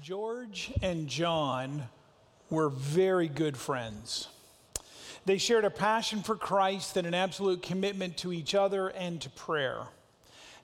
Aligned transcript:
George 0.00 0.72
and 0.80 1.06
John 1.06 1.84
were 2.50 2.68
very 2.68 3.28
good 3.28 3.56
friends. 3.56 4.28
They 5.24 5.38
shared 5.38 5.64
a 5.64 5.70
passion 5.70 6.22
for 6.22 6.34
Christ 6.34 6.96
and 6.96 7.06
an 7.06 7.14
absolute 7.14 7.62
commitment 7.62 8.16
to 8.18 8.32
each 8.32 8.54
other 8.54 8.88
and 8.88 9.20
to 9.20 9.30
prayer. 9.30 9.82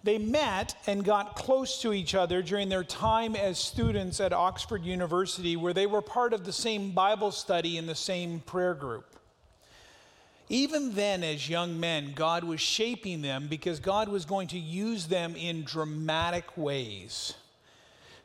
They 0.03 0.19
met 0.19 0.77
and 0.87 1.05
got 1.05 1.37
close 1.37 1.81
to 1.83 1.93
each 1.93 2.15
other 2.15 2.43
during 2.43 2.69
their 2.69 2.85
time 2.85 3.37
as 3.37 3.59
students 3.59 4.21
at 4.21 4.33
Oxford 4.33 4.85
University, 4.85 5.57
where 5.57 5.75
they 5.75 5.87
were 5.87 6.03
part 6.03 6.33
of 6.33 6.45
the 6.45 6.53
same 6.53 6.93
Bible 6.93 7.31
study 7.31 7.79
and 7.79 7.89
the 7.89 7.95
same 7.95 8.41
prayer 8.41 8.75
group. 8.75 9.05
Even 10.49 10.95
then, 10.95 11.23
as 11.23 11.49
young 11.49 11.79
men, 11.79 12.13
God 12.15 12.43
was 12.43 12.61
shaping 12.61 13.23
them 13.23 13.49
because 13.49 13.81
God 13.81 14.09
was 14.09 14.25
going 14.25 14.49
to 14.49 14.59
use 14.59 15.07
them 15.07 15.37
in 15.37 15.65
dramatic 15.65 16.57
ways. 16.57 17.35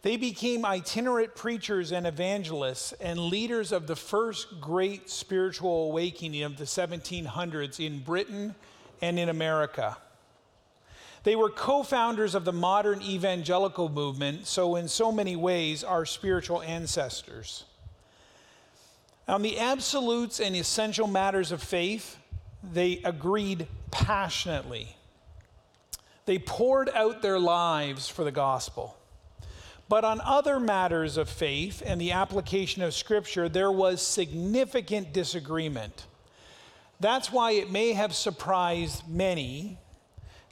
They 0.04 0.18
became 0.18 0.66
itinerant 0.66 1.34
preachers 1.34 1.94
and 1.94 2.06
evangelists 2.06 2.92
and 3.00 3.18
leaders 3.18 3.72
of 3.72 3.88
the 3.88 3.96
first 3.96 4.60
great 4.60 5.10
spiritual 5.10 5.86
awakening 5.86 6.44
of 6.44 6.58
the 6.58 6.66
1700s 6.66 7.84
in 7.84 8.00
Britain 8.00 8.54
and 9.02 9.18
in 9.18 9.30
America. 9.30 9.98
They 11.24 11.38
were 11.38 11.50
co 11.50 11.84
founders 11.84 12.36
of 12.36 12.44
the 12.44 12.52
modern 12.52 13.02
evangelical 13.02 13.88
movement, 13.88 14.46
so, 14.46 14.76
in 14.76 14.90
so 14.90 15.10
many 15.10 15.38
ways, 15.38 15.86
our 15.86 16.06
spiritual 16.06 16.62
ancestors. 16.62 17.64
On 19.26 19.42
the 19.42 19.58
absolutes 19.58 20.42
and 20.42 20.54
essential 20.54 21.08
matters 21.08 21.54
of 21.54 21.64
faith, 21.64 22.18
they 22.62 23.00
agreed 23.06 23.68
passionately. 23.90 24.98
They 26.26 26.40
poured 26.40 26.90
out 26.90 27.22
their 27.22 27.40
lives 27.40 28.10
for 28.10 28.26
the 28.26 28.32
gospel. 28.32 28.98
But 29.90 30.06
on 30.06 30.22
other 30.22 30.60
matters 30.60 31.18
of 31.18 31.30
faith 31.30 31.84
and 31.86 32.00
the 32.00 32.14
application 32.14 32.82
of 32.82 32.94
Scripture, 32.94 33.50
there 33.50 33.72
was 33.72 34.02
significant 34.02 35.14
disagreement. 35.14 36.06
That's 37.00 37.32
why 37.32 37.52
it 37.52 37.72
may 37.72 37.94
have 37.94 38.16
surprised 38.16 39.08
many 39.08 39.78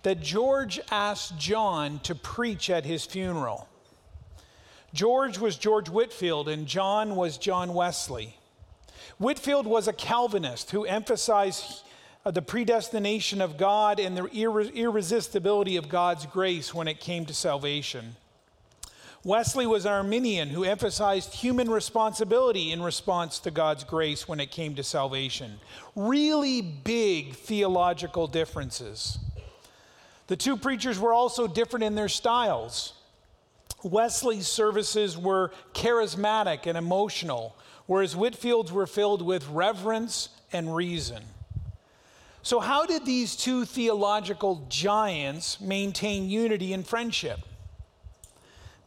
that 0.03 0.21
George 0.21 0.79
asked 0.91 1.37
John 1.37 1.99
to 1.99 2.15
preach 2.15 2.69
at 2.69 2.85
his 2.85 3.05
funeral. 3.05 3.67
George 4.93 5.37
was 5.37 5.55
George 5.55 5.89
Whitefield, 5.89 6.49
and 6.49 6.67
John 6.67 7.15
was 7.15 7.37
John 7.37 7.73
Wesley. 7.73 8.35
Whitefield 9.17 9.65
was 9.65 9.87
a 9.87 9.93
Calvinist 9.93 10.71
who 10.71 10.83
emphasized 10.83 11.83
uh, 12.25 12.31
the 12.31 12.41
predestination 12.41 13.39
of 13.41 13.57
God 13.57 13.99
and 13.99 14.17
the 14.17 14.25
irresistibility 14.25 15.77
of 15.77 15.87
God's 15.87 16.25
grace 16.25 16.73
when 16.73 16.87
it 16.87 16.99
came 16.99 17.25
to 17.27 17.33
salvation. 17.33 18.15
Wesley 19.23 19.67
was 19.67 19.85
Arminian 19.85 20.49
who 20.49 20.63
emphasized 20.63 21.35
human 21.35 21.69
responsibility 21.69 22.71
in 22.71 22.81
response 22.81 23.37
to 23.39 23.51
God's 23.51 23.83
grace 23.83 24.27
when 24.27 24.39
it 24.39 24.49
came 24.49 24.73
to 24.75 24.83
salvation. 24.83 25.59
Really 25.95 26.61
big 26.61 27.35
theological 27.35 28.25
differences. 28.25 29.19
The 30.25 30.35
two 30.35 30.57
preachers 30.57 30.97
were 30.97 31.13
also 31.13 31.45
different 31.45 31.83
in 31.83 31.93
their 31.93 32.09
styles. 32.09 32.93
Wesley's 33.83 34.47
services 34.47 35.15
were 35.15 35.51
charismatic 35.73 36.65
and 36.65 36.75
emotional, 36.75 37.55
whereas 37.85 38.15
Whitefield's 38.15 38.71
were 38.71 38.87
filled 38.87 39.21
with 39.21 39.47
reverence 39.49 40.29
and 40.51 40.75
reason. 40.75 41.23
So, 42.41 42.59
how 42.59 42.87
did 42.87 43.05
these 43.05 43.35
two 43.35 43.65
theological 43.65 44.65
giants 44.67 45.61
maintain 45.61 46.27
unity 46.27 46.73
and 46.73 46.87
friendship? 46.87 47.39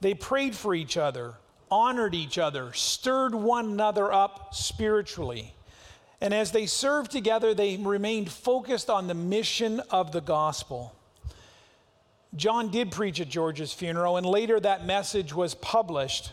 They 0.05 0.13
prayed 0.13 0.55
for 0.55 0.75
each 0.75 0.99
other, 0.99 1.37
honored 1.71 2.15
each 2.15 2.37
other, 2.37 2.75
stirred 2.75 3.35
one 3.35 3.65
another 3.65 4.13
up 4.13 4.55
spiritually. 4.55 5.55
And 6.21 6.35
as 6.35 6.51
they 6.51 6.67
served 6.67 7.11
together, 7.11 7.55
they 7.55 7.79
remained 7.79 8.31
focused 8.31 8.91
on 8.91 9.07
the 9.07 9.15
mission 9.15 9.81
of 9.89 10.13
the 10.13 10.21
gospel. 10.21 10.95
John 12.37 12.71
did 12.71 12.91
preach 12.93 13.19
at 13.19 13.31
George's 13.31 13.73
funeral, 13.73 14.19
and 14.19 14.27
later 14.27 14.61
that 14.61 14.85
message 14.85 15.33
was 15.33 15.55
published. 15.55 16.33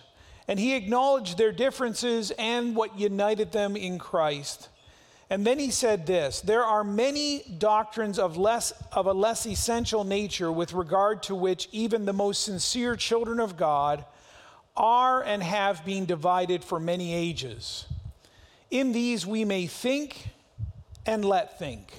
And 0.49 0.59
he 0.59 0.75
acknowledged 0.75 1.37
their 1.37 1.53
differences 1.53 2.31
and 2.31 2.75
what 2.75 2.99
united 2.99 3.53
them 3.53 3.77
in 3.77 3.99
Christ. 3.99 4.67
And 5.31 5.47
then 5.47 5.59
he 5.59 5.71
said 5.71 6.05
this 6.05 6.41
there 6.41 6.65
are 6.65 6.83
many 6.83 7.43
doctrines 7.57 8.19
of, 8.19 8.35
less, 8.35 8.73
of 8.91 9.05
a 9.05 9.13
less 9.13 9.45
essential 9.45 10.03
nature 10.03 10.51
with 10.51 10.73
regard 10.73 11.23
to 11.23 11.35
which 11.35 11.69
even 11.71 12.03
the 12.03 12.11
most 12.11 12.43
sincere 12.43 12.97
children 12.97 13.39
of 13.39 13.55
God 13.55 14.03
are 14.75 15.23
and 15.23 15.41
have 15.41 15.85
been 15.85 16.05
divided 16.05 16.65
for 16.65 16.81
many 16.81 17.13
ages. 17.13 17.85
In 18.69 18.91
these 18.91 19.25
we 19.25 19.45
may 19.45 19.67
think 19.67 20.27
and 21.05 21.23
let 21.23 21.57
think. 21.57 21.93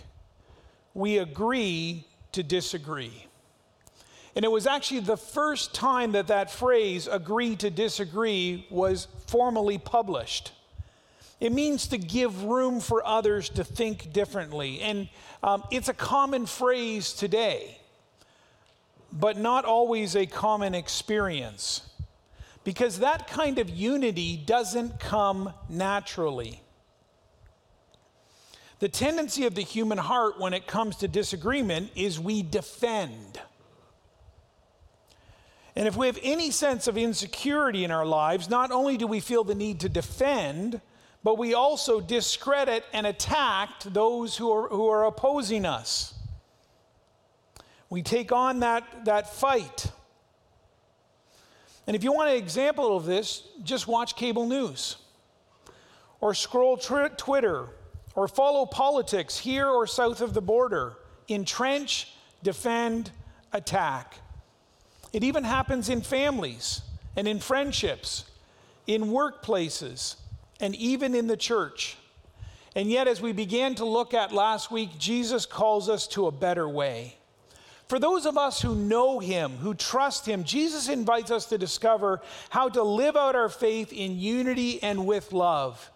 We 0.93 1.17
agree 1.17 2.07
to 2.33 2.43
disagree. 2.43 3.27
And 4.37 4.45
it 4.45 4.51
was 4.51 4.67
actually 4.67 5.01
the 5.01 5.17
first 5.17 5.75
time 5.75 6.13
that 6.13 6.27
that 6.27 6.51
phrase, 6.51 7.07
agree 7.07 7.57
to 7.57 7.71
disagree, 7.71 8.67
was 8.69 9.09
formally 9.27 9.79
published. 9.79 10.53
It 11.43 11.51
means 11.51 11.89
to 11.89 11.99
give 11.99 12.45
room 12.45 12.79
for 12.79 13.05
others 13.05 13.49
to 13.49 13.65
think 13.65 14.13
differently. 14.13 14.81
And 14.81 15.09
um, 15.43 15.65
it's 15.73 15.89
a 15.89 15.93
common 15.93 16.47
phrase 16.47 17.13
today, 17.13 17.79
but 19.13 19.37
not 19.37 19.65
always 19.65 20.15
a 20.15 20.25
common 20.25 20.73
experience. 20.73 21.83
Because 22.63 23.01
that 23.01 23.27
kind 23.27 23.59
of 23.59 23.69
unity 23.69 24.37
doesn't 24.37 25.01
come 25.01 25.53
naturally. 25.69 26.61
The 28.79 28.89
tendency 28.89 29.45
of 29.45 29.57
the 29.57 29.63
human 29.63 29.99
heart 29.99 30.39
when 30.39 30.55
it 30.55 30.69
comes 30.69 30.95
to 30.99 31.09
disagreement 31.09 31.91
is 31.97 32.21
we 32.21 32.45
defend. 32.45 33.41
And 35.75 35.89
if 35.89 35.97
we 35.97 36.07
have 36.07 36.21
any 36.23 36.53
sense 36.53 36.87
of 36.87 36.97
insecurity 36.97 37.83
in 37.83 37.91
our 37.91 38.07
lives, 38.07 38.49
not 38.49 38.71
only 38.71 38.97
do 38.97 39.09
we 39.09 39.19
feel 39.19 39.43
the 39.43 39.57
need 39.57 39.81
to 39.81 39.89
defend, 39.89 40.81
but 41.25 41.39
we 41.39 41.55
also 41.55 42.01
discredit 42.01 42.85
and 42.93 43.07
attack 43.07 43.71
those 43.85 44.37
who 44.37 44.51
are, 44.51 44.69
who 44.69 44.89
are 44.89 45.05
opposing 45.05 45.65
us. 45.65 46.15
We 47.91 48.03
take 48.03 48.33
on 48.33 48.61
that, 48.61 49.05
that 49.05 49.35
fight. 49.35 49.93
And 51.87 51.95
if 51.95 52.03
you 52.03 52.13
want 52.13 52.31
an 52.31 52.37
example 52.37 52.97
of 52.97 53.05
this, 53.05 53.47
just 53.63 53.87
watch 53.87 54.17
cable 54.17 54.47
news 54.47 54.97
or 56.21 56.35
scroll 56.35 56.77
Twitter 56.77 57.69
or 58.15 58.29
follow 58.29 58.67
politics 58.67 59.39
here 59.39 59.67
or 59.67 59.87
south 59.87 60.21
of 60.21 60.35
the 60.35 60.41
border. 60.41 60.95
Entrench, 61.29 62.13
defend, 62.43 63.11
attack. 63.53 64.17
It 65.13 65.25
even 65.25 65.45
happens 65.45 65.89
in 65.89 66.01
families 66.01 66.83
and 67.17 67.29
in 67.29 67.39
friendships, 67.39 68.25
in 68.87 69.05
workplaces, 69.05 70.17
and 70.63 70.75
even 70.77 71.15
in 71.15 71.27
the 71.27 71.37
church. 71.37 71.97
And 72.75 72.89
yet, 72.91 73.07
as 73.07 73.21
we 73.21 73.33
began 73.33 73.75
to 73.75 73.85
look 73.85 74.15
at 74.15 74.33
last 74.33 74.71
week, 74.71 74.99
Jesus 74.99 75.45
calls 75.45 75.91
us 75.91 76.07
to 76.09 76.27
a 76.27 76.33
better 76.33 76.67
way. 76.67 77.17
For 77.89 77.99
those 77.99 78.25
of 78.25 78.39
us 78.39 78.63
who 78.63 78.75
know 78.75 79.19
Him, 79.19 79.59
who 79.59 79.75
trust 79.75 80.25
Him, 80.25 80.45
Jesus 80.45 80.89
invites 80.89 81.31
us 81.31 81.45
to 81.47 81.59
discover 81.59 82.23
how 82.49 82.71
to 82.71 82.83
live 82.83 83.17
out 83.17 83.37
our 83.37 83.51
faith 83.51 83.93
in 83.93 84.19
unity 84.19 84.83
and 84.83 85.05
with 85.05 85.33
love. 85.33 85.91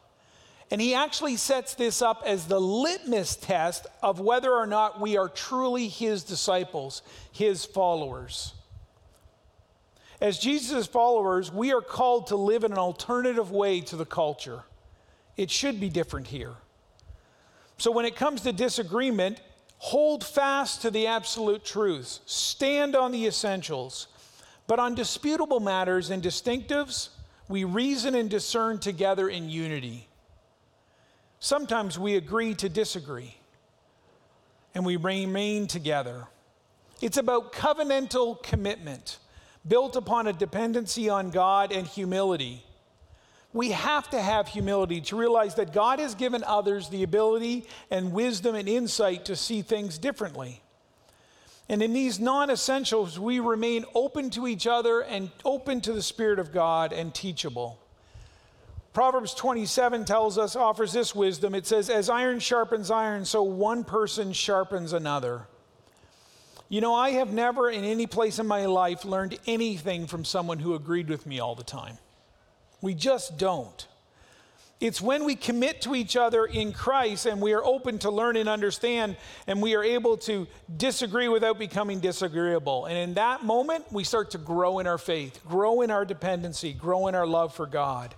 And 0.71 0.78
He 0.78 0.94
actually 0.94 1.37
sets 1.37 1.75
this 1.75 2.03
up 2.03 2.22
as 2.27 2.47
the 2.47 2.60
litmus 2.60 3.37
test 3.37 3.87
of 4.03 4.21
whether 4.21 4.53
or 4.53 4.66
not 4.66 5.00
we 5.00 5.16
are 5.16 5.31
truly 5.31 5.88
His 5.88 6.25
disciples, 6.25 7.00
His 7.33 7.65
followers. 7.65 8.53
As 10.21 10.38
Jesus' 10.38 10.87
followers, 10.87 11.53
we 11.53 11.72
are 11.72 11.82
called 11.82 12.28
to 12.28 12.36
live 12.36 12.65
in 12.65 12.72
an 12.72 12.78
alternative 12.78 13.51
way 13.51 13.80
to 13.83 13.97
the 13.97 14.07
culture. 14.07 14.63
It 15.36 15.51
should 15.51 15.78
be 15.78 15.91
different 15.91 16.28
here. 16.28 16.54
So 17.78 17.91
when 17.91 18.07
it 18.07 18.16
comes 18.16 18.41
to 18.42 18.53
disagreement, 18.53 19.41
hold 19.78 20.24
fast 20.24 20.83
to 20.83 20.91
the 20.91 21.07
absolute 21.07 21.65
truths, 21.65 22.21
stand 22.24 22.97
on 22.97 23.13
the 23.13 23.27
essentials. 23.27 24.09
But 24.66 24.78
on 24.78 24.95
disputable 24.95 25.60
matters 25.60 26.10
and 26.10 26.22
distinctives, 26.22 27.10
we 27.48 27.65
reason 27.65 28.15
and 28.15 28.30
discern 28.30 28.78
together 28.78 29.28
in 29.28 29.51
unity. 29.51 30.09
Sometimes 31.39 31.98
we 31.98 32.16
agree 32.16 32.54
to 32.54 32.69
disagree, 32.69 33.36
and 34.74 34.84
we 34.84 34.97
remain 34.97 35.66
together. 35.66 36.27
It's 37.03 37.19
about 37.19 37.53
covenantal 37.53 38.42
commitment 38.42 39.19
built 39.66 39.97
upon 39.97 40.27
a 40.27 40.33
dependency 40.33 41.09
on 41.09 41.30
God 41.30 41.72
and 41.72 41.86
humility. 41.86 42.63
We 43.53 43.71
have 43.71 44.10
to 44.10 44.21
have 44.21 44.48
humility 44.48 45.01
to 45.03 45.16
realize 45.16 45.54
that 45.54 45.72
God 45.72 45.98
has 45.98 46.15
given 46.15 46.45
others 46.45 46.89
the 46.89 47.03
ability 47.03 47.66
and 47.91 48.13
wisdom 48.13 48.54
and 48.54 48.68
insight 48.68 49.24
to 49.27 49.36
see 49.36 49.63
things 49.63 49.98
differently. 49.98 50.60
And 51.68 51.83
in 51.83 51.92
these 51.92 52.21
non 52.21 52.51
essentials, 52.51 53.18
we 53.18 53.41
remain 53.41 53.84
open 53.95 54.30
to 54.30 54.47
each 54.47 54.66
other 54.66 55.01
and 55.01 55.30
open 55.45 55.80
to 55.83 55.92
the 55.92 56.03
Spirit 56.03 56.39
of 56.39 56.53
God 56.53 56.92
and 56.92 57.12
teachable. 57.15 57.80
Proverbs 58.92 59.34
27 59.34 60.04
tells 60.04 60.39
us, 60.39 60.57
offers 60.57 60.92
this 60.92 61.15
wisdom. 61.15 61.54
It 61.54 61.66
says, 61.66 61.91
As 61.91 62.09
iron 62.09 62.39
sharpens 62.39 62.91
iron, 62.91 63.24
so 63.24 63.42
one 63.42 63.84
person 63.84 64.33
sharpens 64.33 64.92
another. 64.92 65.48
You 66.68 66.80
know, 66.80 66.95
I 66.95 67.10
have 67.10 67.33
never 67.33 67.71
in 67.71 67.84
any 67.84 68.07
place 68.07 68.39
in 68.39 68.47
my 68.47 68.66
life 68.66 69.04
learned 69.04 69.39
anything 69.47 70.07
from 70.07 70.24
someone 70.24 70.59
who 70.59 70.74
agreed 70.74 71.09
with 71.09 71.27
me 71.27 71.39
all 71.39 71.54
the 71.54 71.63
time. 71.63 71.98
We 72.80 72.95
just 72.95 73.39
don't. 73.39 73.86
It's 74.78 75.01
when 75.01 75.24
we 75.24 75.36
commit 75.36 75.80
to 75.83 75.95
each 75.95 76.16
other 76.16 76.45
in 76.45 76.72
Christ 76.72 77.24
and 77.24 77.41
we 77.41 77.54
are 77.54 77.65
open 77.65 77.98
to 78.01 78.10
learn 78.10 78.36
and 78.36 78.47
understand 78.47 79.16
and 79.47 79.63
we 79.63 79.74
are 79.74 79.83
able 79.83 80.18
to 80.18 80.47
disagree 80.77 81.28
without 81.28 81.59
becoming 81.59 81.98
disagreeable. 81.98 82.84
And 82.84 82.98
in 82.98 83.15
that 83.15 83.42
moment, 83.42 83.91
we 83.91 84.04
start 84.04 84.33
to 84.33 84.39
grow 84.39 84.78
in 84.78 84.86
our 84.86 84.98
faith, 84.98 85.41
grow 85.48 85.80
in 85.80 85.91
our 85.91 86.04
dependency, 86.04 86.74
grow 86.74 87.07
in 87.07 87.15
our 87.15 87.27
love 87.27 87.54
for 87.54 87.65
God. 87.65 88.15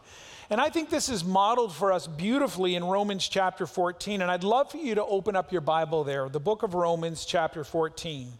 And 0.50 0.62
I 0.62 0.70
think 0.70 0.88
this 0.88 1.10
is 1.10 1.24
modeled 1.24 1.74
for 1.74 1.92
us 1.92 2.06
beautifully 2.06 2.74
in 2.74 2.82
Romans 2.82 3.28
chapter 3.28 3.66
14. 3.66 4.22
And 4.22 4.30
I'd 4.30 4.44
love 4.44 4.70
for 4.70 4.78
you 4.78 4.94
to 4.94 5.04
open 5.04 5.36
up 5.36 5.52
your 5.52 5.60
Bible 5.60 6.04
there, 6.04 6.28
the 6.30 6.40
book 6.40 6.62
of 6.62 6.72
Romans 6.72 7.26
chapter 7.26 7.64
14. 7.64 8.32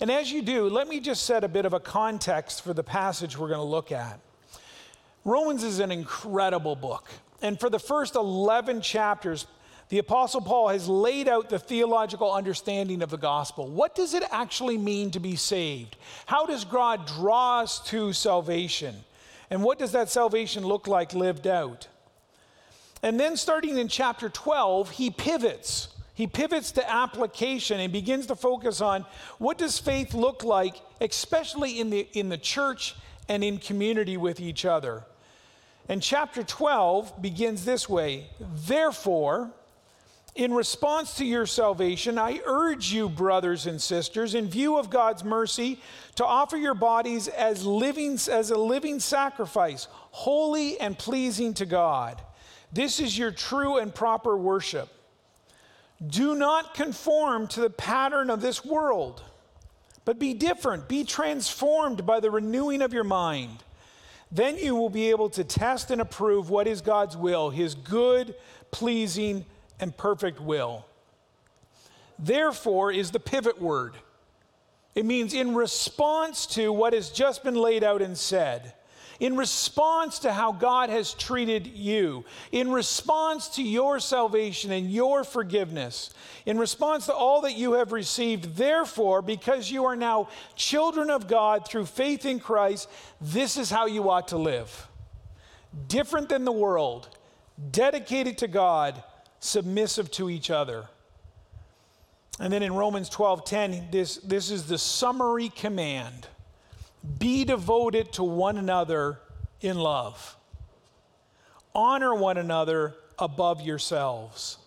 And 0.00 0.10
as 0.12 0.30
you 0.30 0.42
do, 0.42 0.68
let 0.68 0.86
me 0.86 1.00
just 1.00 1.24
set 1.24 1.42
a 1.42 1.48
bit 1.48 1.64
of 1.64 1.72
a 1.72 1.80
context 1.80 2.62
for 2.62 2.72
the 2.72 2.84
passage 2.84 3.36
we're 3.36 3.48
going 3.48 3.58
to 3.58 3.64
look 3.64 3.90
at. 3.90 4.20
Romans 5.24 5.64
is 5.64 5.80
an 5.80 5.90
incredible 5.90 6.76
book. 6.76 7.08
And 7.42 7.58
for 7.58 7.68
the 7.68 7.80
first 7.80 8.14
11 8.14 8.80
chapters, 8.80 9.48
the 9.88 9.98
Apostle 9.98 10.40
Paul 10.40 10.68
has 10.68 10.88
laid 10.88 11.28
out 11.28 11.50
the 11.50 11.58
theological 11.58 12.32
understanding 12.32 13.02
of 13.02 13.10
the 13.10 13.18
gospel. 13.18 13.66
What 13.66 13.96
does 13.96 14.14
it 14.14 14.22
actually 14.30 14.78
mean 14.78 15.10
to 15.10 15.20
be 15.20 15.34
saved? 15.34 15.96
How 16.26 16.46
does 16.46 16.64
God 16.64 17.08
draw 17.08 17.60
us 17.60 17.80
to 17.88 18.12
salvation? 18.12 18.94
And 19.50 19.62
what 19.62 19.78
does 19.78 19.92
that 19.92 20.08
salvation 20.08 20.64
look 20.64 20.86
like 20.86 21.12
lived 21.12 21.46
out? 21.46 21.88
And 23.02 23.18
then, 23.18 23.36
starting 23.36 23.78
in 23.78 23.88
chapter 23.88 24.28
12, 24.28 24.90
he 24.90 25.10
pivots. 25.10 25.88
He 26.14 26.26
pivots 26.26 26.72
to 26.72 26.90
application 26.90 27.80
and 27.80 27.92
begins 27.92 28.26
to 28.26 28.36
focus 28.36 28.80
on 28.80 29.06
what 29.38 29.56
does 29.58 29.78
faith 29.78 30.12
look 30.12 30.44
like, 30.44 30.74
especially 31.00 31.80
in 31.80 31.88
the, 31.90 32.06
in 32.12 32.28
the 32.28 32.36
church 32.36 32.94
and 33.28 33.42
in 33.42 33.58
community 33.58 34.16
with 34.16 34.38
each 34.38 34.64
other. 34.64 35.04
And 35.88 36.02
chapter 36.02 36.42
12 36.42 37.20
begins 37.22 37.64
this 37.64 37.88
way 37.88 38.28
Therefore, 38.38 39.50
in 40.34 40.54
response 40.54 41.14
to 41.16 41.24
your 41.24 41.46
salvation, 41.46 42.18
I 42.18 42.40
urge 42.44 42.92
you, 42.92 43.08
brothers 43.08 43.66
and 43.66 43.80
sisters, 43.80 44.34
in 44.34 44.48
view 44.48 44.78
of 44.78 44.88
God's 44.88 45.24
mercy, 45.24 45.80
to 46.14 46.24
offer 46.24 46.56
your 46.56 46.74
bodies 46.74 47.28
as, 47.28 47.66
living, 47.66 48.12
as 48.30 48.50
a 48.50 48.58
living 48.58 49.00
sacrifice, 49.00 49.88
holy 49.90 50.78
and 50.78 50.96
pleasing 50.96 51.54
to 51.54 51.66
God. 51.66 52.20
This 52.72 53.00
is 53.00 53.18
your 53.18 53.32
true 53.32 53.78
and 53.78 53.94
proper 53.94 54.36
worship. 54.36 54.88
Do 56.06 56.34
not 56.34 56.74
conform 56.74 57.48
to 57.48 57.60
the 57.60 57.70
pattern 57.70 58.30
of 58.30 58.40
this 58.40 58.64
world, 58.64 59.22
but 60.04 60.18
be 60.18 60.32
different. 60.32 60.88
Be 60.88 61.04
transformed 61.04 62.06
by 62.06 62.20
the 62.20 62.30
renewing 62.30 62.82
of 62.82 62.92
your 62.92 63.04
mind 63.04 63.64
then 64.32 64.56
you 64.56 64.76
will 64.76 64.90
be 64.90 65.10
able 65.10 65.28
to 65.30 65.42
test 65.42 65.90
and 65.90 66.00
approve 66.00 66.50
what 66.50 66.68
is 66.68 66.80
God's 66.80 67.16
will, 67.16 67.50
his 67.50 67.74
good, 67.74 68.34
pleasing, 68.70 69.44
and 69.80 69.96
perfect 69.96 70.40
will. 70.40 70.86
Therefore 72.18 72.92
is 72.92 73.10
the 73.10 73.20
pivot 73.20 73.60
word. 73.60 73.94
It 74.94 75.06
means 75.06 75.34
in 75.34 75.54
response 75.54 76.46
to 76.46 76.72
what 76.72 76.92
has 76.92 77.10
just 77.10 77.42
been 77.42 77.54
laid 77.54 77.82
out 77.82 78.02
and 78.02 78.16
said 78.16 78.74
in 79.20 79.36
response 79.36 80.20
to 80.20 80.32
how 80.32 80.50
God 80.50 80.88
has 80.88 81.12
treated 81.12 81.66
you, 81.66 82.24
in 82.50 82.72
response 82.72 83.48
to 83.50 83.62
your 83.62 84.00
salvation 84.00 84.72
and 84.72 84.90
your 84.90 85.24
forgiveness, 85.24 86.10
in 86.46 86.58
response 86.58 87.06
to 87.06 87.14
all 87.14 87.42
that 87.42 87.56
you 87.56 87.74
have 87.74 87.92
received. 87.92 88.56
Therefore, 88.56 89.20
because 89.20 89.70
you 89.70 89.84
are 89.84 89.94
now 89.94 90.28
children 90.56 91.10
of 91.10 91.28
God 91.28 91.68
through 91.68 91.84
faith 91.84 92.24
in 92.24 92.40
Christ, 92.40 92.88
this 93.20 93.58
is 93.58 93.70
how 93.70 93.84
you 93.84 94.08
ought 94.08 94.28
to 94.28 94.38
live. 94.38 94.88
Different 95.86 96.30
than 96.30 96.46
the 96.46 96.50
world, 96.50 97.08
dedicated 97.70 98.38
to 98.38 98.48
God, 98.48 99.04
submissive 99.40 100.10
to 100.12 100.30
each 100.30 100.50
other. 100.50 100.86
And 102.38 102.52
then 102.52 102.62
in 102.62 102.72
Romans 102.72 103.10
12:10, 103.10 103.90
this, 103.90 104.16
this 104.18 104.50
is 104.50 104.66
the 104.66 104.78
summary 104.78 105.48
command 105.48 106.28
be 107.18 107.44
devoted 107.44 108.12
to 108.12 108.22
one 108.22 108.58
another 108.58 109.18
in 109.60 109.78
love. 109.78 110.36
Honor 111.74 112.14
one 112.14 112.36
another 112.36 112.94
above 113.18 113.62
yourselves. 113.62 114.58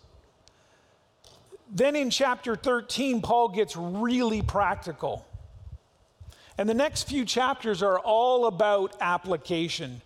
Then 1.70 1.96
in 1.96 2.10
chapter 2.10 2.56
13, 2.56 3.20
Paul 3.22 3.48
gets 3.48 3.76
really 3.76 4.42
practical. 4.42 5.26
And 6.56 6.68
the 6.68 6.74
next 6.74 7.04
few 7.04 7.24
chapters 7.24 7.82
are 7.82 7.98
all 7.98 8.46
about 8.46 8.94
application. 9.00 10.00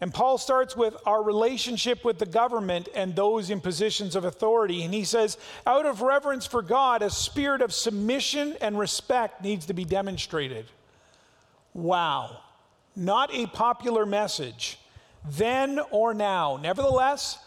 And 0.00 0.14
Paul 0.14 0.38
starts 0.38 0.76
with 0.76 0.96
our 1.06 1.22
relationship 1.22 2.04
with 2.04 2.18
the 2.18 2.26
government 2.26 2.88
and 2.94 3.16
those 3.16 3.50
in 3.50 3.60
positions 3.60 4.14
of 4.14 4.24
authority. 4.24 4.84
And 4.84 4.94
he 4.94 5.04
says, 5.04 5.38
out 5.66 5.86
of 5.86 6.02
reverence 6.02 6.46
for 6.46 6.62
God, 6.62 7.02
a 7.02 7.10
spirit 7.10 7.62
of 7.62 7.72
submission 7.72 8.56
and 8.60 8.78
respect 8.78 9.42
needs 9.42 9.66
to 9.66 9.74
be 9.74 9.84
demonstrated. 9.84 10.66
Wow. 11.74 12.38
Not 12.94 13.34
a 13.34 13.46
popular 13.46 14.06
message 14.06 14.78
then 15.30 15.80
or 15.90 16.14
now. 16.14 16.58
Nevertheless, 16.62 17.38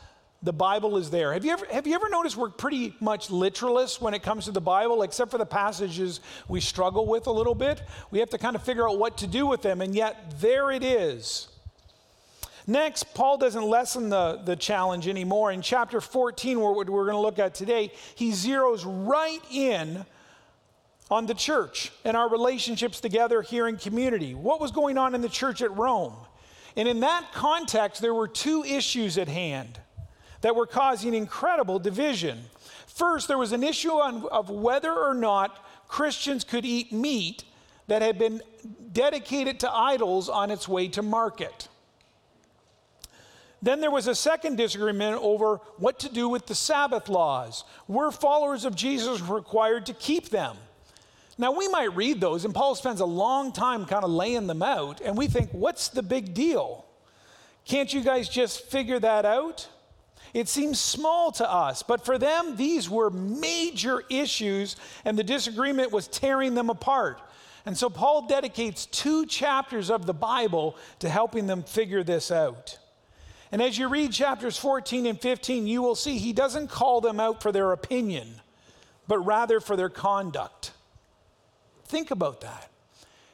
the 0.43 0.53
Bible 0.53 0.97
is 0.97 1.09
there. 1.09 1.33
Have 1.33 1.45
you, 1.45 1.51
ever, 1.51 1.65
have 1.71 1.85
you 1.85 1.93
ever 1.93 2.09
noticed 2.09 2.35
we're 2.35 2.49
pretty 2.49 2.95
much 2.99 3.29
literalists 3.29 4.01
when 4.01 4.13
it 4.13 4.23
comes 4.23 4.45
to 4.45 4.51
the 4.51 4.61
Bible, 4.61 5.03
except 5.03 5.29
for 5.31 5.37
the 5.37 5.45
passages 5.45 6.19
we 6.47 6.59
struggle 6.59 7.05
with 7.05 7.27
a 7.27 7.31
little 7.31 7.55
bit? 7.55 7.81
We 8.09 8.19
have 8.19 8.29
to 8.31 8.37
kind 8.37 8.55
of 8.55 8.63
figure 8.63 8.89
out 8.89 8.97
what 8.97 9.17
to 9.19 9.27
do 9.27 9.45
with 9.45 9.61
them, 9.61 9.81
and 9.81 9.95
yet 9.95 10.39
there 10.41 10.71
it 10.71 10.83
is. 10.83 11.47
Next, 12.67 13.13
Paul 13.13 13.37
doesn't 13.37 13.63
lessen 13.63 14.09
the, 14.09 14.41
the 14.43 14.55
challenge 14.55 15.07
anymore. 15.07 15.51
In 15.51 15.61
chapter 15.61 15.99
14, 15.99 16.59
what 16.59 16.75
we're 16.75 16.85
going 16.85 17.15
to 17.15 17.19
look 17.19 17.39
at 17.39 17.55
today, 17.55 17.91
he 18.15 18.31
zeroes 18.31 18.83
right 18.85 19.41
in 19.51 20.05
on 21.09 21.25
the 21.25 21.33
church 21.33 21.91
and 22.05 22.15
our 22.15 22.29
relationships 22.29 23.01
together 23.01 23.41
here 23.41 23.67
in 23.67 23.77
community. 23.77 24.33
What 24.33 24.61
was 24.61 24.71
going 24.71 24.97
on 24.97 25.13
in 25.15 25.21
the 25.21 25.29
church 25.29 25.61
at 25.61 25.75
Rome? 25.75 26.15
And 26.77 26.87
in 26.87 27.01
that 27.01 27.27
context, 27.33 28.01
there 28.01 28.13
were 28.13 28.27
two 28.27 28.63
issues 28.63 29.17
at 29.17 29.27
hand 29.27 29.79
that 30.41 30.55
were 30.55 30.65
causing 30.65 31.13
incredible 31.13 31.79
division. 31.79 32.39
First, 32.87 33.27
there 33.27 33.37
was 33.37 33.51
an 33.51 33.63
issue 33.63 33.91
on, 33.91 34.25
of 34.31 34.49
whether 34.49 34.91
or 34.91 35.13
not 35.13 35.65
Christians 35.87 36.43
could 36.43 36.65
eat 36.65 36.93
meat 36.93 37.43
that 37.87 38.01
had 38.01 38.17
been 38.17 38.41
dedicated 38.93 39.59
to 39.59 39.71
idols 39.71 40.29
on 40.29 40.49
its 40.49 40.67
way 40.67 40.87
to 40.89 41.01
market. 41.01 41.67
Then 43.61 43.79
there 43.79 43.91
was 43.91 44.07
a 44.07 44.15
second 44.15 44.55
disagreement 44.55 45.19
over 45.21 45.57
what 45.77 45.99
to 45.99 46.09
do 46.09 46.27
with 46.27 46.47
the 46.47 46.55
Sabbath 46.55 47.09
laws. 47.09 47.63
Were 47.87 48.11
followers 48.11 48.65
of 48.65 48.75
Jesus 48.75 49.21
required 49.21 49.85
to 49.85 49.93
keep 49.93 50.29
them? 50.29 50.57
Now, 51.37 51.51
we 51.51 51.67
might 51.67 51.95
read 51.95 52.19
those, 52.19 52.45
and 52.45 52.53
Paul 52.53 52.75
spends 52.75 52.99
a 52.99 53.05
long 53.05 53.51
time 53.51 53.85
kind 53.85 54.03
of 54.03 54.09
laying 54.09 54.47
them 54.47 54.61
out, 54.61 55.01
and 55.01 55.17
we 55.17 55.27
think, 55.27 55.49
what's 55.51 55.89
the 55.89 56.03
big 56.03 56.33
deal? 56.33 56.85
Can't 57.65 57.93
you 57.93 58.01
guys 58.01 58.27
just 58.27 58.65
figure 58.69 58.99
that 58.99 59.25
out? 59.25 59.67
It 60.33 60.47
seems 60.47 60.79
small 60.79 61.31
to 61.33 61.49
us, 61.49 61.83
but 61.83 62.05
for 62.05 62.17
them, 62.17 62.55
these 62.55 62.89
were 62.89 63.09
major 63.09 64.03
issues, 64.09 64.75
and 65.03 65.17
the 65.17 65.23
disagreement 65.23 65.91
was 65.91 66.07
tearing 66.07 66.55
them 66.55 66.69
apart. 66.69 67.21
And 67.65 67.77
so 67.77 67.89
Paul 67.89 68.27
dedicates 68.27 68.85
two 68.85 69.25
chapters 69.25 69.91
of 69.91 70.05
the 70.05 70.13
Bible 70.13 70.75
to 70.99 71.09
helping 71.09 71.47
them 71.47 71.63
figure 71.63 72.03
this 72.03 72.31
out. 72.31 72.77
And 73.51 73.61
as 73.61 73.77
you 73.77 73.89
read 73.89 74.13
chapters 74.13 74.57
14 74.57 75.05
and 75.05 75.19
15, 75.19 75.67
you 75.67 75.81
will 75.81 75.95
see 75.95 76.17
he 76.17 76.33
doesn't 76.33 76.69
call 76.69 77.01
them 77.01 77.19
out 77.19 77.41
for 77.41 77.51
their 77.51 77.73
opinion, 77.73 78.35
but 79.07 79.19
rather 79.19 79.59
for 79.59 79.75
their 79.75 79.89
conduct. 79.89 80.71
Think 81.85 82.11
about 82.11 82.41
that. 82.41 82.69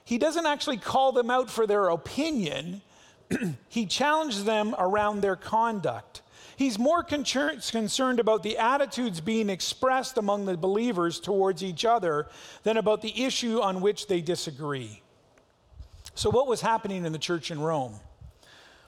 He 0.03 0.17
doesn't 0.17 0.45
actually 0.45 0.77
call 0.77 1.11
them 1.11 1.29
out 1.29 1.49
for 1.51 1.67
their 1.67 1.89
opinion, 1.89 2.81
he 3.67 3.85
challenges 3.85 4.45
them 4.45 4.73
around 4.79 5.21
their 5.21 5.35
conduct. 5.35 6.21
He's 6.55 6.79
more 6.79 7.03
concerned 7.03 8.19
about 8.19 8.41
the 8.41 8.57
attitudes 8.57 9.21
being 9.21 9.49
expressed 9.49 10.17
among 10.17 10.45
the 10.45 10.57
believers 10.57 11.19
towards 11.19 11.63
each 11.63 11.85
other 11.85 12.27
than 12.63 12.77
about 12.77 13.03
the 13.03 13.25
issue 13.25 13.61
on 13.61 13.79
which 13.79 14.07
they 14.07 14.21
disagree. 14.21 15.03
So, 16.15 16.31
what 16.31 16.47
was 16.47 16.61
happening 16.61 17.05
in 17.05 17.11
the 17.11 17.19
church 17.19 17.51
in 17.51 17.59
Rome? 17.59 17.99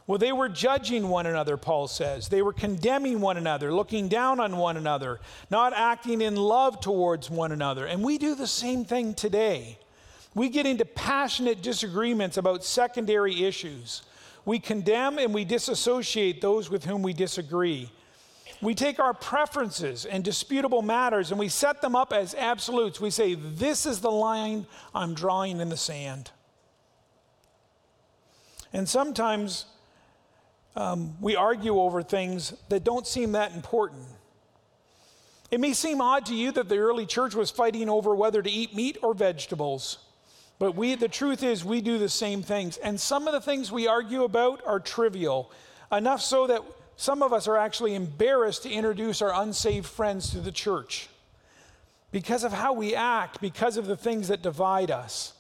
Well, 0.10 0.18
they 0.18 0.32
were 0.32 0.50
judging 0.50 1.08
one 1.08 1.28
another, 1.28 1.56
Paul 1.56 1.88
says. 1.88 2.30
They 2.30 2.42
were 2.42 2.52
condemning 2.52 3.22
one 3.22 3.38
another, 3.38 3.72
looking 3.72 4.08
down 4.08 4.40
on 4.40 4.58
one 4.58 4.76
another, 4.76 5.20
not 5.52 5.72
acting 5.72 6.24
in 6.24 6.36
love 6.36 6.82
towards 6.82 7.30
one 7.30 7.52
another. 7.52 7.86
And 7.86 8.02
we 8.02 8.18
do 8.18 8.34
the 8.34 8.48
same 8.48 8.86
thing 8.86 9.14
today. 9.14 9.78
We 10.34 10.50
get 10.50 10.66
into 10.66 10.84
passionate 10.84 11.62
disagreements 11.62 12.38
about 12.38 12.64
secondary 12.64 13.44
issues. 13.44 14.02
We 14.46 14.58
condemn 14.58 15.20
and 15.20 15.32
we 15.32 15.46
disassociate 15.46 16.42
those 16.42 16.72
with 16.72 16.86
whom 16.86 17.04
we 17.04 17.14
disagree. 17.14 17.92
We 18.64 18.74
take 18.74 19.00
our 19.00 19.14
preferences 19.14 20.08
and 20.08 20.24
disputable 20.24 20.82
matters 20.82 21.30
and 21.30 21.40
we 21.40 21.50
set 21.50 21.84
them 21.84 21.96
up 21.96 22.14
as 22.14 22.34
absolutes. 22.34 23.00
We 23.00 23.12
say, 23.12 23.36
This 23.36 23.86
is 23.86 24.02
the 24.02 24.10
line 24.10 24.66
I'm 24.96 25.14
drawing 25.14 25.60
in 25.60 25.70
the 25.70 25.78
sand. 25.78 26.32
And 28.74 28.90
sometimes 28.90 29.68
um, 30.80 31.16
we 31.20 31.36
argue 31.36 31.78
over 31.78 32.02
things 32.02 32.54
that 32.70 32.86
don't 32.86 33.06
seem 33.06 33.34
that 33.34 33.54
important. 33.54 34.06
It 35.52 35.60
may 35.60 35.74
seem 35.74 36.00
odd 36.00 36.26
to 36.28 36.36
you 36.36 36.54
that 36.54 36.70
the 36.70 36.78
early 36.78 37.06
church 37.06 37.36
was 37.36 37.52
fighting 37.52 37.90
over 37.90 38.16
whether 38.16 38.42
to 38.42 38.50
eat 38.50 38.74
meat 38.74 38.98
or 39.04 39.14
vegetables. 39.14 39.98
But 40.58 40.76
we, 40.76 40.96
the 40.96 41.10
truth 41.10 41.44
is, 41.44 41.66
we 41.66 41.82
do 41.82 41.98
the 41.98 42.08
same 42.08 42.42
things. 42.44 42.78
And 42.78 43.00
some 43.00 43.28
of 43.28 43.34
the 43.34 43.42
things 43.42 43.72
we 43.72 43.88
argue 43.88 44.24
about 44.24 44.66
are 44.66 44.80
trivial, 44.80 45.52
enough 45.92 46.22
so 46.22 46.48
that 46.48 46.62
some 46.96 47.24
of 47.24 47.34
us 47.34 47.48
are 47.48 47.58
actually 47.58 47.94
embarrassed 47.94 48.64
to 48.64 48.72
introduce 48.72 49.22
our 49.22 49.34
unsaved 49.34 49.86
friends 49.86 50.30
to 50.32 50.40
the 50.40 50.52
church 50.52 51.10
because 52.12 52.46
of 52.46 52.54
how 52.54 52.72
we 52.72 52.96
act, 52.96 53.42
because 53.42 53.76
of 53.76 53.86
the 53.86 53.98
things 53.98 54.30
that 54.30 54.42
divide 54.42 54.92
us 54.92 55.34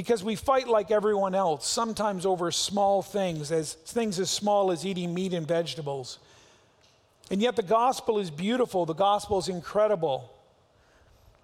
because 0.00 0.24
we 0.24 0.34
fight 0.34 0.66
like 0.66 0.90
everyone 0.90 1.34
else, 1.34 1.68
sometimes 1.68 2.24
over 2.24 2.50
small 2.50 3.02
things, 3.02 3.52
as 3.52 3.74
things 3.74 4.18
as 4.18 4.30
small 4.30 4.70
as 4.70 4.86
eating 4.86 5.12
meat 5.12 5.34
and 5.34 5.46
vegetables. 5.46 6.18
And 7.30 7.42
yet 7.42 7.54
the 7.54 7.62
gospel 7.62 8.18
is 8.18 8.30
beautiful, 8.30 8.86
the 8.86 8.94
gospel 8.94 9.38
is 9.38 9.50
incredible. 9.50 10.32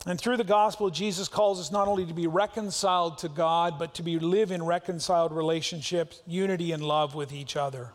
And 0.06 0.18
through 0.18 0.38
the 0.38 0.44
gospel, 0.44 0.88
Jesus 0.88 1.28
calls 1.28 1.60
us 1.60 1.70
not 1.70 1.86
only 1.86 2.06
to 2.06 2.14
be 2.14 2.26
reconciled 2.26 3.18
to 3.18 3.28
God, 3.28 3.78
but 3.78 3.92
to 3.96 4.02
be 4.02 4.18
live 4.18 4.50
in 4.50 4.64
reconciled 4.64 5.32
relationships, 5.32 6.22
unity 6.26 6.72
and 6.72 6.82
love 6.82 7.14
with 7.14 7.34
each 7.34 7.56
other. 7.56 7.90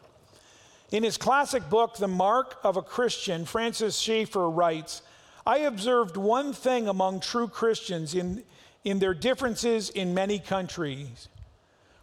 In 0.91 1.01
his 1.01 1.17
classic 1.17 1.71
book, 1.71 1.97
The 1.97 2.07
Mark 2.07 2.57
of 2.63 2.77
a 2.77 2.83
Christian, 2.83 3.45
Francis 3.45 3.97
Schaeffer 3.97 4.47
writes, 4.47 5.01
I 5.43 5.59
observed 5.59 6.17
one 6.17 6.53
thing 6.53 6.87
among 6.87 7.21
true 7.21 7.47
Christians 7.47 8.13
in, 8.13 8.43
in 8.83 8.99
their 8.99 9.13
differences 9.13 9.89
in 9.89 10.13
many 10.13 10.39
countries. 10.39 11.27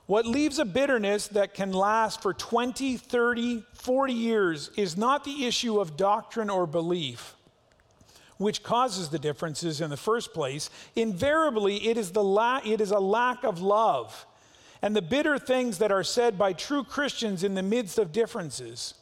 What 0.06 0.26
leaves 0.26 0.58
a 0.58 0.64
bitterness 0.64 1.28
that 1.28 1.52
can 1.52 1.72
last 1.72 2.22
for 2.22 2.32
20, 2.32 2.96
30, 2.96 3.64
40 3.74 4.12
years 4.12 4.70
is 4.76 4.96
not 4.96 5.24
the 5.24 5.44
issue 5.44 5.80
of 5.80 5.96
doctrine 5.96 6.48
or 6.48 6.66
belief, 6.66 7.34
which 8.38 8.62
causes 8.62 9.10
the 9.10 9.18
differences 9.18 9.80
in 9.80 9.90
the 9.90 9.96
first 9.96 10.32
place. 10.32 10.70
Invariably, 10.96 11.88
it 11.88 11.98
is, 11.98 12.12
the 12.12 12.24
la- 12.24 12.60
it 12.64 12.80
is 12.80 12.90
a 12.90 12.98
lack 12.98 13.44
of 13.44 13.60
love 13.60 14.24
and 14.80 14.94
the 14.94 15.02
bitter 15.02 15.38
things 15.38 15.78
that 15.78 15.92
are 15.92 16.04
said 16.04 16.38
by 16.38 16.52
true 16.52 16.84
Christians 16.84 17.42
in 17.44 17.54
the 17.54 17.62
midst 17.62 17.98
of 17.98 18.12
differences. 18.12 18.94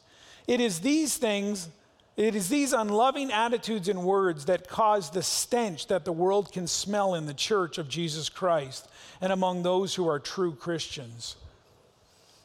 It 0.47 0.59
is 0.59 0.79
these 0.79 1.17
things 1.17 1.69
it 2.17 2.35
is 2.35 2.49
these 2.49 2.73
unloving 2.73 3.31
attitudes 3.31 3.87
and 3.87 4.03
words 4.03 4.45
that 4.45 4.67
cause 4.67 5.11
the 5.11 5.21
stench 5.21 5.85
that 5.87 6.03
the 6.03 6.11
world 6.11 6.51
can 6.51 6.65
smell 6.65 7.13
in 7.13 7.27
the 7.27 7.33
church 7.33 7.77
of 7.77 7.87
Jesus 7.87 8.27
Christ 8.27 8.87
and 9.21 9.31
among 9.31 9.61
those 9.61 9.93
who 9.93 10.09
are 10.09 10.19
true 10.19 10.55
Christians. 10.55 11.35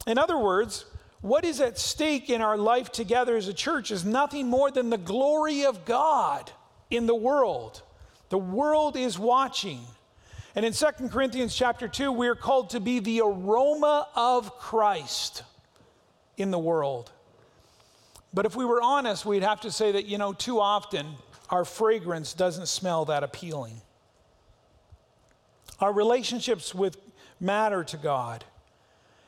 In 0.07 0.19
other 0.19 0.37
words, 0.37 0.85
what 1.23 1.45
is 1.45 1.61
at 1.61 1.79
stake 1.79 2.29
in 2.29 2.43
our 2.43 2.59
life 2.59 2.93
together 2.93 3.35
as 3.35 3.49
a 3.49 3.55
church 3.55 3.91
is 3.91 4.05
nothing 4.05 4.49
more 4.49 4.71
than 4.71 4.91
the 4.91 4.99
glory 4.99 5.64
of 5.64 5.87
God 5.87 6.50
in 6.91 7.07
the 7.07 7.14
world. 7.14 7.81
The 8.29 8.38
world 8.38 8.97
is 8.97 9.19
watching. 9.19 9.81
And 10.55 10.67
in 10.67 10.75
2 10.75 11.09
Corinthians 11.09 11.55
chapter 11.55 11.88
2, 11.88 12.12
we 12.12 12.29
are 12.29 12.35
called 12.35 12.71
to 12.71 12.81
be 12.81 12.99
the 12.99 13.23
aroma 13.23 14.07
of 14.14 14.59
Christ 14.59 15.45
in 16.37 16.50
the 16.50 16.59
world. 16.59 17.11
But 18.35 18.47
if 18.47 18.57
we 18.57 18.65
were 18.65 18.81
honest, 18.81 19.27
we'd 19.27 19.43
have 19.43 19.61
to 19.62 19.71
say 19.71 19.93
that, 19.93 20.07
you 20.07 20.19
know, 20.19 20.33
too 20.33 20.59
often 20.61 21.07
our 21.51 21.65
fragrance 21.65 22.33
doesn't 22.33 22.67
smell 22.67 23.05
that 23.07 23.23
appealing. 23.23 23.81
Our 25.81 25.93
relationships 25.93 26.75
with 26.75 26.97
matter 27.41 27.85
to 27.85 27.97
God. 27.97 28.45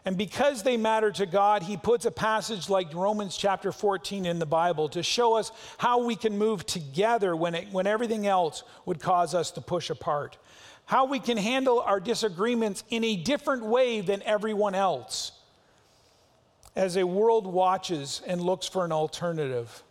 And 0.06 0.16
because 0.16 0.62
they 0.62 0.76
matter 0.76 1.10
to 1.12 1.26
God, 1.26 1.62
he 1.62 1.76
puts 1.76 2.04
a 2.04 2.10
passage 2.10 2.68
like 2.68 2.94
Romans 2.94 3.36
chapter 3.36 3.72
14 3.72 4.26
in 4.26 4.38
the 4.38 4.46
Bible 4.46 4.88
to 4.90 5.02
show 5.02 5.34
us 5.34 5.50
how 5.78 6.04
we 6.04 6.14
can 6.14 6.36
move 6.38 6.64
together 6.66 7.34
when, 7.34 7.54
it, 7.54 7.72
when 7.72 7.86
everything 7.86 8.26
else 8.26 8.64
would 8.84 9.00
cause 9.00 9.34
us 9.34 9.50
to 9.52 9.60
push 9.60 9.90
apart. 9.90 10.36
How 10.86 11.06
we 11.06 11.20
can 11.20 11.38
handle 11.38 11.80
our 11.80 12.00
disagreements 12.00 12.84
in 12.90 13.02
a 13.02 13.16
different 13.16 13.64
way 13.64 14.02
than 14.02 14.22
everyone 14.22 14.74
else 14.74 15.32
as 16.76 16.96
a 16.96 17.06
world 17.06 17.46
watches 17.46 18.22
and 18.26 18.40
looks 18.40 18.66
for 18.66 18.84
an 18.84 18.92
alternative. 18.92 19.82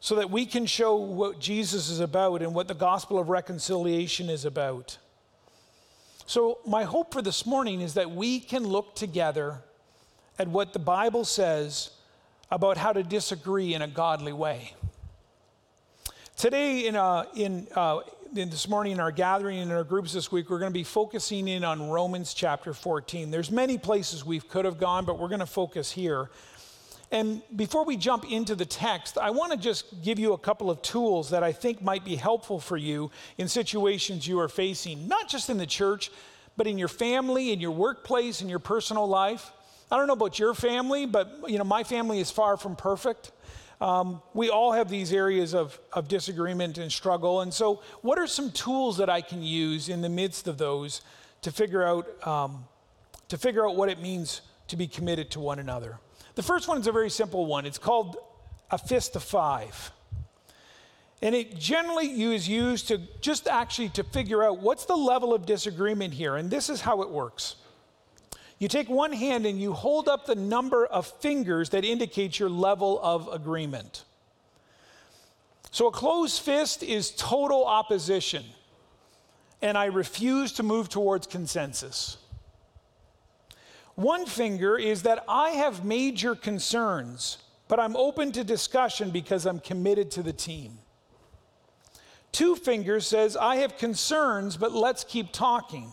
So 0.00 0.16
that 0.16 0.30
we 0.30 0.46
can 0.46 0.66
show 0.66 0.96
what 0.96 1.40
Jesus 1.40 1.88
is 1.88 2.00
about 2.00 2.42
and 2.42 2.54
what 2.54 2.68
the 2.68 2.74
gospel 2.74 3.18
of 3.18 3.28
reconciliation 3.28 4.28
is 4.28 4.44
about. 4.44 4.98
So, 6.26 6.58
my 6.66 6.84
hope 6.84 7.12
for 7.12 7.22
this 7.22 7.44
morning 7.44 7.80
is 7.80 7.94
that 7.94 8.10
we 8.10 8.40
can 8.40 8.64
look 8.64 8.94
together 8.94 9.58
at 10.38 10.48
what 10.48 10.72
the 10.72 10.78
Bible 10.78 11.24
says 11.24 11.90
about 12.50 12.76
how 12.76 12.92
to 12.92 13.02
disagree 13.02 13.74
in 13.74 13.82
a 13.82 13.88
godly 13.88 14.32
way. 14.32 14.74
Today, 16.36 16.86
in, 16.86 16.96
uh, 16.96 17.24
in, 17.34 17.68
uh, 17.74 18.00
this 18.34 18.68
morning 18.68 18.94
in 18.94 18.98
our 18.98 19.12
gathering 19.12 19.60
and 19.60 19.70
in 19.70 19.76
our 19.76 19.84
groups 19.84 20.12
this 20.12 20.32
week, 20.32 20.50
we're 20.50 20.58
going 20.58 20.72
to 20.72 20.76
be 20.76 20.82
focusing 20.82 21.46
in 21.46 21.62
on 21.62 21.88
Romans 21.88 22.34
chapter 22.34 22.74
14. 22.74 23.30
There's 23.30 23.52
many 23.52 23.78
places 23.78 24.24
we 24.24 24.40
could 24.40 24.64
have 24.64 24.76
gone, 24.76 25.04
but 25.04 25.20
we're 25.20 25.28
going 25.28 25.38
to 25.38 25.46
focus 25.46 25.92
here. 25.92 26.30
And 27.12 27.42
before 27.54 27.84
we 27.84 27.96
jump 27.96 28.28
into 28.28 28.56
the 28.56 28.64
text, 28.64 29.18
I 29.18 29.30
want 29.30 29.52
to 29.52 29.58
just 29.58 30.02
give 30.02 30.18
you 30.18 30.32
a 30.32 30.38
couple 30.38 30.68
of 30.68 30.82
tools 30.82 31.30
that 31.30 31.44
I 31.44 31.52
think 31.52 31.80
might 31.80 32.04
be 32.04 32.16
helpful 32.16 32.58
for 32.58 32.76
you 32.76 33.12
in 33.38 33.46
situations 33.46 34.26
you 34.26 34.40
are 34.40 34.48
facing, 34.48 35.06
not 35.06 35.28
just 35.28 35.48
in 35.48 35.56
the 35.56 35.66
church, 35.66 36.10
but 36.56 36.66
in 36.66 36.76
your 36.76 36.88
family, 36.88 37.52
in 37.52 37.60
your 37.60 37.70
workplace, 37.70 38.42
in 38.42 38.48
your 38.48 38.58
personal 38.58 39.06
life. 39.06 39.52
I 39.92 39.96
don't 39.96 40.08
know 40.08 40.14
about 40.14 40.40
your 40.40 40.54
family, 40.54 41.06
but 41.06 41.48
you 41.48 41.58
know, 41.58 41.64
my 41.64 41.84
family 41.84 42.18
is 42.18 42.32
far 42.32 42.56
from 42.56 42.74
perfect. 42.74 43.30
Um, 43.80 44.22
we 44.32 44.50
all 44.50 44.72
have 44.72 44.88
these 44.88 45.12
areas 45.12 45.54
of, 45.54 45.78
of 45.92 46.08
disagreement 46.08 46.78
and 46.78 46.90
struggle. 46.90 47.40
And 47.40 47.52
so, 47.52 47.82
what 48.02 48.18
are 48.18 48.26
some 48.26 48.50
tools 48.50 48.96
that 48.98 49.10
I 49.10 49.20
can 49.20 49.42
use 49.42 49.88
in 49.88 50.00
the 50.00 50.08
midst 50.08 50.46
of 50.46 50.58
those 50.58 51.00
to 51.42 51.50
figure 51.50 51.82
out, 51.82 52.26
um, 52.26 52.64
to 53.28 53.36
figure 53.36 53.68
out 53.68 53.76
what 53.76 53.88
it 53.88 54.00
means 54.00 54.42
to 54.68 54.76
be 54.76 54.86
committed 54.86 55.30
to 55.32 55.40
one 55.40 55.58
another? 55.58 55.98
The 56.34 56.42
first 56.42 56.68
one 56.68 56.80
is 56.80 56.86
a 56.86 56.92
very 56.92 57.10
simple 57.10 57.46
one. 57.46 57.66
It's 57.66 57.78
called 57.78 58.16
a 58.70 58.78
fist 58.78 59.16
of 59.16 59.22
five. 59.22 59.92
And 61.22 61.34
it 61.34 61.58
generally 61.58 62.22
is 62.34 62.48
used 62.48 62.88
to 62.88 62.98
just 63.20 63.48
actually 63.48 63.88
to 63.90 64.04
figure 64.04 64.44
out 64.44 64.58
what's 64.58 64.84
the 64.84 64.96
level 64.96 65.32
of 65.32 65.46
disagreement 65.46 66.12
here. 66.12 66.36
And 66.36 66.50
this 66.50 66.68
is 66.68 66.80
how 66.80 67.02
it 67.02 67.10
works. 67.10 67.56
You 68.58 68.68
take 68.68 68.88
one 68.88 69.12
hand 69.12 69.46
and 69.46 69.60
you 69.60 69.72
hold 69.72 70.08
up 70.08 70.26
the 70.26 70.34
number 70.34 70.86
of 70.86 71.06
fingers 71.06 71.70
that 71.70 71.84
indicates 71.84 72.38
your 72.38 72.48
level 72.48 73.00
of 73.02 73.28
agreement. 73.32 74.04
So 75.70 75.88
a 75.88 75.90
closed 75.90 76.40
fist 76.40 76.82
is 76.84 77.10
total 77.10 77.64
opposition, 77.66 78.44
and 79.60 79.76
I 79.76 79.86
refuse 79.86 80.52
to 80.52 80.62
move 80.62 80.88
towards 80.88 81.26
consensus. 81.26 82.16
One 83.96 84.26
finger 84.26 84.78
is 84.78 85.02
that 85.02 85.24
I 85.28 85.50
have 85.50 85.84
major 85.84 86.34
concerns, 86.34 87.38
but 87.66 87.80
I'm 87.80 87.96
open 87.96 88.32
to 88.32 88.44
discussion 88.44 89.10
because 89.10 89.46
I'm 89.46 89.58
committed 89.58 90.10
to 90.12 90.22
the 90.22 90.32
team. 90.32 90.78
Two 92.30 92.56
fingers 92.56 93.06
says 93.06 93.36
I 93.36 93.56
have 93.56 93.76
concerns, 93.76 94.56
but 94.56 94.72
let's 94.72 95.04
keep 95.04 95.32
talking. 95.32 95.92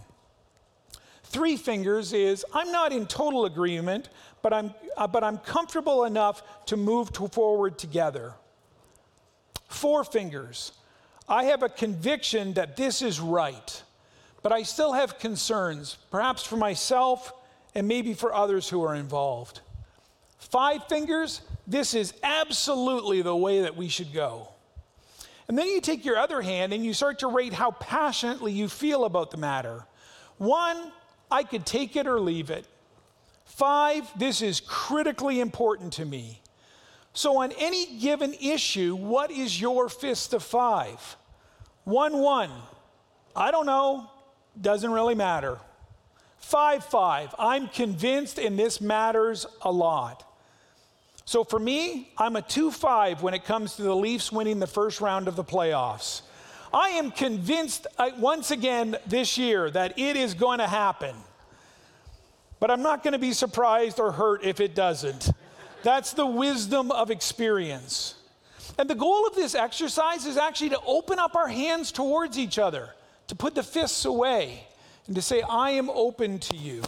Three 1.31 1.55
fingers 1.55 2.11
is 2.11 2.45
I'm 2.53 2.73
not 2.73 2.91
in 2.91 3.05
total 3.05 3.45
agreement, 3.45 4.09
but 4.41 4.51
I'm, 4.51 4.73
uh, 4.97 5.07
but 5.07 5.23
I'm 5.23 5.37
comfortable 5.37 6.03
enough 6.03 6.43
to 6.65 6.75
move 6.75 7.13
to 7.13 7.29
forward 7.29 7.77
together. 7.77 8.33
Four 9.69 10.03
fingers, 10.03 10.73
I 11.29 11.45
have 11.45 11.63
a 11.63 11.69
conviction 11.69 12.53
that 12.55 12.75
this 12.75 13.01
is 13.01 13.21
right, 13.21 13.81
but 14.43 14.51
I 14.51 14.63
still 14.63 14.91
have 14.91 15.19
concerns, 15.19 15.97
perhaps 16.11 16.43
for 16.43 16.57
myself 16.57 17.31
and 17.73 17.87
maybe 17.87 18.13
for 18.13 18.33
others 18.33 18.67
who 18.67 18.83
are 18.83 18.93
involved. 18.93 19.61
Five 20.37 20.89
fingers, 20.89 21.39
this 21.65 21.93
is 21.93 22.13
absolutely 22.23 23.21
the 23.21 23.35
way 23.35 23.61
that 23.61 23.77
we 23.77 23.87
should 23.87 24.11
go. 24.11 24.49
And 25.47 25.57
then 25.57 25.67
you 25.67 25.79
take 25.79 26.03
your 26.03 26.17
other 26.17 26.41
hand 26.41 26.73
and 26.73 26.83
you 26.83 26.93
start 26.93 27.19
to 27.19 27.27
rate 27.27 27.53
how 27.53 27.71
passionately 27.71 28.51
you 28.51 28.67
feel 28.67 29.05
about 29.05 29.31
the 29.31 29.37
matter. 29.37 29.85
One, 30.37 30.91
I 31.31 31.43
could 31.43 31.65
take 31.65 31.95
it 31.95 32.07
or 32.07 32.19
leave 32.19 32.49
it. 32.49 32.65
Five, 33.45 34.11
this 34.17 34.41
is 34.41 34.61
critically 34.61 35.39
important 35.39 35.93
to 35.93 36.05
me. 36.05 36.41
So, 37.13 37.41
on 37.41 37.51
any 37.53 37.97
given 37.99 38.33
issue, 38.35 38.95
what 38.95 39.31
is 39.31 39.59
your 39.59 39.89
fist 39.89 40.33
of 40.33 40.43
five? 40.43 41.17
One, 41.83 42.19
one. 42.19 42.51
I 43.35 43.51
don't 43.51 43.65
know. 43.65 44.09
Doesn't 44.59 44.91
really 44.91 45.15
matter. 45.15 45.57
Five, 46.37 46.85
five. 46.85 47.33
I'm 47.37 47.67
convinced, 47.67 48.39
and 48.39 48.57
this 48.57 48.81
matters 48.81 49.45
a 49.61 49.71
lot. 49.71 50.27
So 51.25 51.43
for 51.43 51.59
me, 51.59 52.11
I'm 52.17 52.35
a 52.35 52.41
2 52.41 52.71
5 52.71 53.21
when 53.21 53.33
it 53.33 53.45
comes 53.45 53.75
to 53.77 53.83
the 53.83 53.95
Leafs 53.95 54.31
winning 54.31 54.59
the 54.59 54.67
first 54.67 54.99
round 54.99 55.27
of 55.27 55.35
the 55.35 55.43
playoffs. 55.43 56.23
I 56.73 56.89
am 56.89 57.11
convinced 57.11 57.87
uh, 57.97 58.11
once 58.17 58.51
again 58.51 58.95
this 59.05 59.37
year 59.37 59.69
that 59.71 59.99
it 59.99 60.15
is 60.15 60.33
going 60.33 60.59
to 60.59 60.67
happen. 60.67 61.15
But 62.59 62.71
I'm 62.71 62.81
not 62.81 63.03
going 63.03 63.13
to 63.13 63.19
be 63.19 63.33
surprised 63.33 63.99
or 63.99 64.11
hurt 64.11 64.43
if 64.43 64.59
it 64.59 64.75
doesn't. 64.75 65.31
That's 65.83 66.13
the 66.13 66.25
wisdom 66.25 66.91
of 66.91 67.09
experience. 67.11 68.15
And 68.77 68.89
the 68.89 68.95
goal 68.95 69.27
of 69.27 69.35
this 69.35 69.55
exercise 69.55 70.25
is 70.25 70.37
actually 70.37 70.69
to 70.69 70.79
open 70.85 71.19
up 71.19 71.35
our 71.35 71.47
hands 71.47 71.91
towards 71.91 72.37
each 72.37 72.57
other, 72.57 72.89
to 73.27 73.35
put 73.35 73.55
the 73.55 73.63
fists 73.63 74.05
away, 74.05 74.65
and 75.07 75.15
to 75.15 75.21
say, 75.21 75.41
I 75.41 75.71
am 75.71 75.89
open 75.89 76.39
to 76.39 76.55
you. 76.55 76.83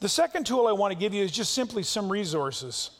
The 0.00 0.08
second 0.08 0.46
tool 0.46 0.66
I 0.66 0.72
want 0.72 0.92
to 0.92 0.98
give 0.98 1.12
you 1.12 1.22
is 1.22 1.30
just 1.30 1.52
simply 1.52 1.82
some 1.82 2.10
resources. 2.10 2.90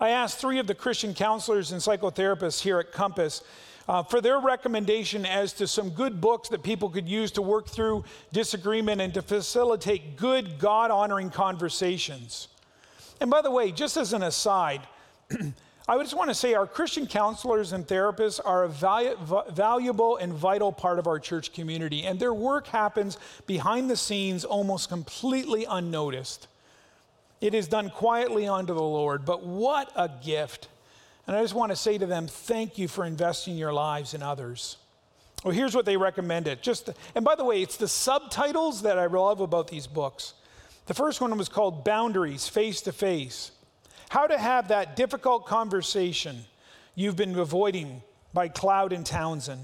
I 0.00 0.10
asked 0.10 0.38
three 0.38 0.58
of 0.58 0.66
the 0.66 0.74
Christian 0.74 1.14
counselors 1.14 1.72
and 1.72 1.80
psychotherapists 1.80 2.60
here 2.60 2.78
at 2.80 2.92
Compass 2.92 3.42
uh, 3.88 4.02
for 4.02 4.20
their 4.20 4.38
recommendation 4.38 5.26
as 5.26 5.52
to 5.54 5.66
some 5.66 5.90
good 5.90 6.20
books 6.20 6.48
that 6.48 6.62
people 6.62 6.88
could 6.88 7.08
use 7.08 7.30
to 7.32 7.42
work 7.42 7.68
through 7.68 8.04
disagreement 8.32 9.00
and 9.00 9.12
to 9.14 9.22
facilitate 9.22 10.16
good, 10.16 10.58
God 10.58 10.90
honoring 10.90 11.30
conversations. 11.30 12.48
And 13.20 13.30
by 13.30 13.42
the 13.42 13.50
way, 13.50 13.72
just 13.72 13.96
as 13.96 14.12
an 14.12 14.22
aside, 14.22 14.82
I 15.86 15.98
just 15.98 16.16
want 16.16 16.30
to 16.30 16.34
say 16.34 16.54
our 16.54 16.66
Christian 16.66 17.06
counselors 17.06 17.72
and 17.72 17.86
therapists 17.86 18.40
are 18.42 18.64
a 18.64 18.68
valu- 18.68 19.52
valuable 19.54 20.16
and 20.16 20.32
vital 20.32 20.72
part 20.72 20.98
of 20.98 21.06
our 21.06 21.18
church 21.18 21.52
community, 21.52 22.04
and 22.04 22.18
their 22.18 22.32
work 22.32 22.66
happens 22.68 23.18
behind 23.46 23.90
the 23.90 23.96
scenes 23.96 24.46
almost 24.46 24.88
completely 24.88 25.66
unnoticed. 25.68 26.48
It 27.42 27.52
is 27.52 27.68
done 27.68 27.90
quietly 27.90 28.48
unto 28.48 28.72
the 28.72 28.80
Lord, 28.80 29.26
but 29.26 29.44
what 29.44 29.92
a 29.94 30.08
gift. 30.24 30.68
And 31.26 31.34
I 31.34 31.42
just 31.42 31.54
want 31.54 31.72
to 31.72 31.76
say 31.76 31.96
to 31.98 32.06
them, 32.06 32.26
thank 32.26 32.76
you 32.76 32.86
for 32.86 33.04
investing 33.04 33.56
your 33.56 33.72
lives 33.72 34.14
in 34.14 34.22
others. 34.22 34.76
Well, 35.42 35.54
here's 35.54 35.74
what 35.74 35.84
they 35.84 35.96
recommended. 35.96 36.62
Just, 36.62 36.90
and 37.14 37.24
by 37.24 37.34
the 37.34 37.44
way, 37.44 37.62
it's 37.62 37.76
the 37.76 37.88
subtitles 37.88 38.82
that 38.82 38.98
I 38.98 39.06
love 39.06 39.40
about 39.40 39.68
these 39.68 39.86
books. 39.86 40.34
The 40.86 40.94
first 40.94 41.20
one 41.20 41.36
was 41.36 41.48
called 41.48 41.84
Boundaries 41.84 42.48
Face 42.48 42.82
to 42.82 42.92
Face. 42.92 43.52
How 44.10 44.26
to 44.26 44.38
have 44.38 44.68
that 44.68 44.96
difficult 44.96 45.46
conversation 45.46 46.44
you've 46.94 47.16
been 47.16 47.38
avoiding 47.38 48.02
by 48.32 48.48
Cloud 48.48 48.92
and 48.92 49.04
Townsend. 49.04 49.60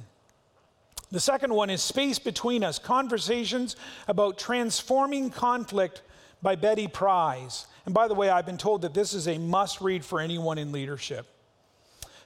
The 1.10 1.20
second 1.20 1.52
one 1.52 1.70
is 1.70 1.82
Space 1.82 2.18
Between 2.18 2.62
Us 2.62 2.78
Conversations 2.78 3.76
about 4.06 4.38
Transforming 4.38 5.30
Conflict 5.30 6.02
by 6.40 6.56
Betty 6.56 6.88
Pries. 6.88 7.66
And 7.84 7.94
by 7.94 8.06
the 8.06 8.14
way, 8.14 8.30
I've 8.30 8.46
been 8.46 8.58
told 8.58 8.82
that 8.82 8.94
this 8.94 9.12
is 9.12 9.28
a 9.28 9.36
must 9.38 9.80
read 9.80 10.04
for 10.04 10.20
anyone 10.20 10.56
in 10.56 10.72
leadership. 10.72 11.26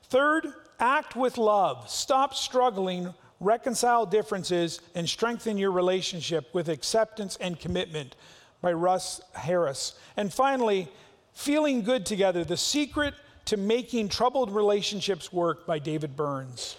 Third, 0.09 0.53
act 0.79 1.17
with 1.17 1.39
love. 1.39 1.89
Stop 1.89 2.35
struggling, 2.35 3.15
reconcile 3.41 4.07
differences, 4.07 4.81
and 4.95 5.09
strengthen 5.09 5.59
your 5.59 5.73
relationship 5.73 6.53
with 6.53 6.69
acceptance 6.69 7.37
and 7.41 7.59
commitment 7.59 8.17
by 8.61 8.73
Russ 8.73 9.21
Harris. 9.35 9.95
And 10.17 10.33
finally, 10.33 10.89
feeling 11.33 11.83
good 11.83 12.07
together 12.07 12.45
the 12.45 12.57
secret 12.57 13.15
to 13.47 13.57
making 13.59 14.09
troubled 14.09 14.51
relationships 14.51 15.33
work 15.33 15.67
by 15.67 15.79
David 15.79 16.17
Burns. 16.17 16.77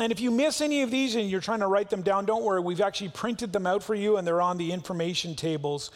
And 0.00 0.10
if 0.10 0.20
you 0.20 0.30
miss 0.30 0.60
any 0.60 0.82
of 0.82 0.90
these 0.90 1.14
and 1.14 1.30
you're 1.30 1.40
trying 1.40 1.60
to 1.60 1.66
write 1.66 1.90
them 1.90 2.02
down, 2.02 2.24
don't 2.24 2.42
worry. 2.42 2.60
We've 2.60 2.80
actually 2.80 3.10
printed 3.10 3.52
them 3.52 3.66
out 3.66 3.82
for 3.82 3.94
you 3.94 4.16
and 4.16 4.26
they're 4.26 4.40
on 4.40 4.56
the 4.56 4.72
information 4.72 5.36
tables 5.36 5.90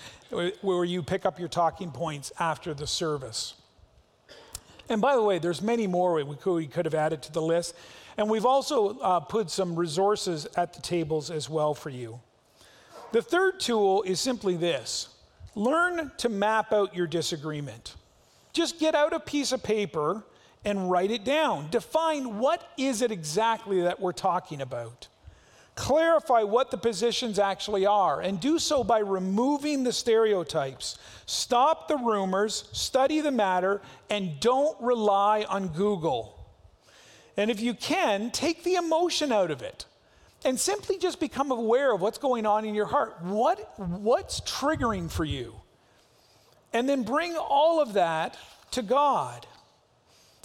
where 0.61 0.85
you 0.85 1.02
pick 1.02 1.26
up 1.26 1.40
your 1.40 1.49
talking 1.49 1.90
points 1.90 2.30
after 2.38 2.75
the 2.75 2.87
service. 2.87 3.55
And 4.88 5.01
by 5.01 5.16
the 5.16 5.22
way, 5.22 5.38
there's 5.38 5.62
many 5.62 5.87
more 5.87 6.14
we 6.14 6.37
could, 6.37 6.55
we 6.55 6.66
could 6.66 6.85
have 6.85 6.94
added 6.94 7.22
to 7.22 7.33
the 7.33 7.42
list. 7.42 7.75
And 8.16 8.31
we've 8.31 8.46
also 8.46 8.99
uh, 8.99 9.20
put 9.20 9.51
some 9.51 9.77
resources 9.77 10.46
at 10.57 10.72
the 10.72 10.81
tables 10.81 11.31
as 11.31 11.51
well 11.51 11.75
for 11.75 11.90
you. 11.90 12.20
The 13.12 13.22
third 13.22 13.61
tool 13.61 14.03
is 14.03 14.20
simply 14.20 14.57
this 14.57 15.09
learn 15.55 16.12
to 16.18 16.29
map 16.29 16.72
out 16.72 16.94
your 16.94 17.07
disagreement. 17.07 17.94
Just 18.53 18.79
get 18.79 18.94
out 18.94 19.12
a 19.12 19.20
piece 19.20 19.53
of 19.53 19.62
paper 19.62 20.25
and 20.64 20.90
write 20.90 21.11
it 21.11 21.25
down. 21.25 21.68
Define 21.70 22.38
what 22.38 22.72
is 22.77 23.03
it 23.03 23.11
exactly 23.11 23.83
that 23.83 24.01
we're 24.01 24.12
talking 24.12 24.61
about. 24.61 25.09
Clarify 25.76 26.42
what 26.42 26.70
the 26.70 26.78
positions 26.78 27.38
actually 27.38 27.86
are, 27.86 28.20
and 28.20 28.40
do 28.40 28.58
so 28.58 28.82
by 28.82 28.98
removing 28.98 29.84
the 29.84 29.92
stereotypes. 29.92 30.98
Stop 31.26 31.86
the 31.86 31.98
rumors, 31.98 32.68
study 32.72 33.20
the 33.20 33.30
matter, 33.30 33.82
and 34.10 34.40
don't 34.40 34.76
rely 34.80 35.44
on 35.48 35.68
Google. 35.68 36.36
And 37.36 37.50
if 37.50 37.60
you 37.60 37.74
can, 37.74 38.30
take 38.30 38.64
the 38.64 38.74
emotion 38.74 39.30
out 39.30 39.50
of 39.50 39.60
it 39.60 39.84
and 40.46 40.58
simply 40.58 40.96
just 40.96 41.20
become 41.20 41.50
aware 41.50 41.92
of 41.92 42.00
what's 42.00 42.18
going 42.18 42.46
on 42.46 42.64
in 42.64 42.74
your 42.74 42.86
heart. 42.86 43.20
What, 43.22 43.78
what's 43.78 44.40
triggering 44.40 45.10
for 45.10 45.24
you? 45.24 45.54
And 46.72 46.88
then 46.88 47.02
bring 47.02 47.36
all 47.36 47.82
of 47.82 47.92
that 47.94 48.38
to 48.70 48.82
God. 48.82 49.46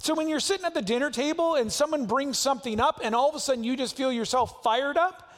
So 0.02 0.16
when 0.16 0.28
you're 0.28 0.40
sitting 0.40 0.66
at 0.66 0.74
the 0.74 0.82
dinner 0.82 1.12
table 1.12 1.54
and 1.54 1.72
someone 1.72 2.06
brings 2.06 2.36
something 2.36 2.80
up 2.80 3.00
and 3.04 3.14
all 3.14 3.28
of 3.28 3.36
a 3.36 3.38
sudden 3.38 3.62
you 3.62 3.76
just 3.76 3.96
feel 3.96 4.10
yourself 4.10 4.60
fired 4.64 4.96
up, 4.96 5.32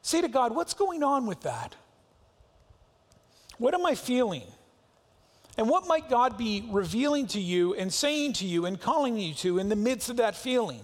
say 0.00 0.22
to 0.22 0.28
God, 0.28 0.54
what's 0.54 0.72
going 0.72 1.02
on 1.02 1.26
with 1.26 1.42
that? 1.42 1.74
What 3.58 3.74
am 3.74 3.84
I 3.84 3.94
feeling? 3.94 4.44
And 5.58 5.68
what 5.68 5.86
might 5.86 6.08
God 6.08 6.38
be 6.38 6.66
revealing 6.70 7.26
to 7.26 7.40
you 7.40 7.74
and 7.74 7.92
saying 7.92 8.32
to 8.34 8.46
you 8.46 8.64
and 8.64 8.80
calling 8.80 9.18
you 9.18 9.34
to 9.34 9.58
in 9.58 9.68
the 9.68 9.76
midst 9.76 10.08
of 10.08 10.16
that 10.16 10.34
feeling? 10.34 10.80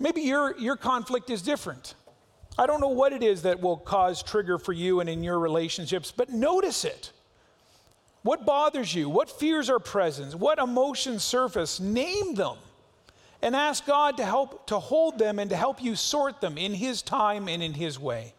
Maybe 0.00 0.22
your, 0.22 0.58
your 0.58 0.76
conflict 0.76 1.28
is 1.28 1.42
different. 1.42 1.96
I 2.56 2.66
don't 2.66 2.80
know 2.80 2.88
what 2.88 3.12
it 3.12 3.22
is 3.22 3.42
that 3.42 3.60
will 3.60 3.76
cause 3.76 4.22
trigger 4.22 4.56
for 4.56 4.72
you 4.72 5.00
and 5.00 5.10
in 5.10 5.22
your 5.22 5.38
relationships, 5.38 6.14
but 6.16 6.30
notice 6.30 6.86
it. 6.86 7.12
What 8.22 8.46
bothers 8.46 8.94
you? 8.94 9.08
What 9.08 9.30
fears 9.30 9.68
are 9.68 9.80
present? 9.80 10.34
What 10.34 10.58
emotions 10.58 11.24
surface? 11.24 11.80
Name 11.80 12.34
them 12.34 12.56
and 13.42 13.56
ask 13.56 13.84
God 13.84 14.16
to 14.18 14.24
help 14.24 14.68
to 14.68 14.78
hold 14.78 15.18
them 15.18 15.38
and 15.38 15.50
to 15.50 15.56
help 15.56 15.82
you 15.82 15.96
sort 15.96 16.40
them 16.40 16.56
in 16.56 16.72
His 16.72 17.02
time 17.02 17.48
and 17.48 17.62
in 17.62 17.74
His 17.74 17.98
way. 17.98 18.32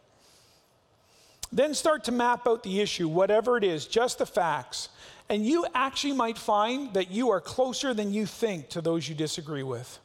Then 1.52 1.74
start 1.74 2.06
to 2.06 2.12
map 2.12 2.48
out 2.48 2.64
the 2.64 2.80
issue, 2.80 3.08
whatever 3.08 3.58
it 3.58 3.64
is, 3.64 3.86
just 3.86 4.18
the 4.18 4.26
facts. 4.26 4.90
And 5.30 5.46
you 5.46 5.68
actually 5.76 6.14
might 6.14 6.38
find 6.38 6.94
that 6.94 7.12
you 7.12 7.30
are 7.30 7.42
closer 7.42 7.94
than 7.94 8.14
you 8.14 8.26
think 8.26 8.70
to 8.70 8.82
those 8.82 9.08
you 9.08 9.14
disagree 9.14 9.64
with. 9.64 10.00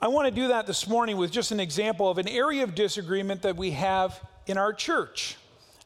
I 0.00 0.08
want 0.08 0.26
to 0.26 0.34
do 0.34 0.48
that 0.48 0.66
this 0.66 0.88
morning 0.88 1.16
with 1.16 1.30
just 1.30 1.52
an 1.52 1.60
example 1.60 2.08
of 2.08 2.18
an 2.18 2.26
area 2.26 2.64
of 2.64 2.74
disagreement 2.74 3.42
that 3.42 3.56
we 3.56 3.72
have 3.72 4.18
in 4.46 4.56
our 4.56 4.72
church. 4.72 5.36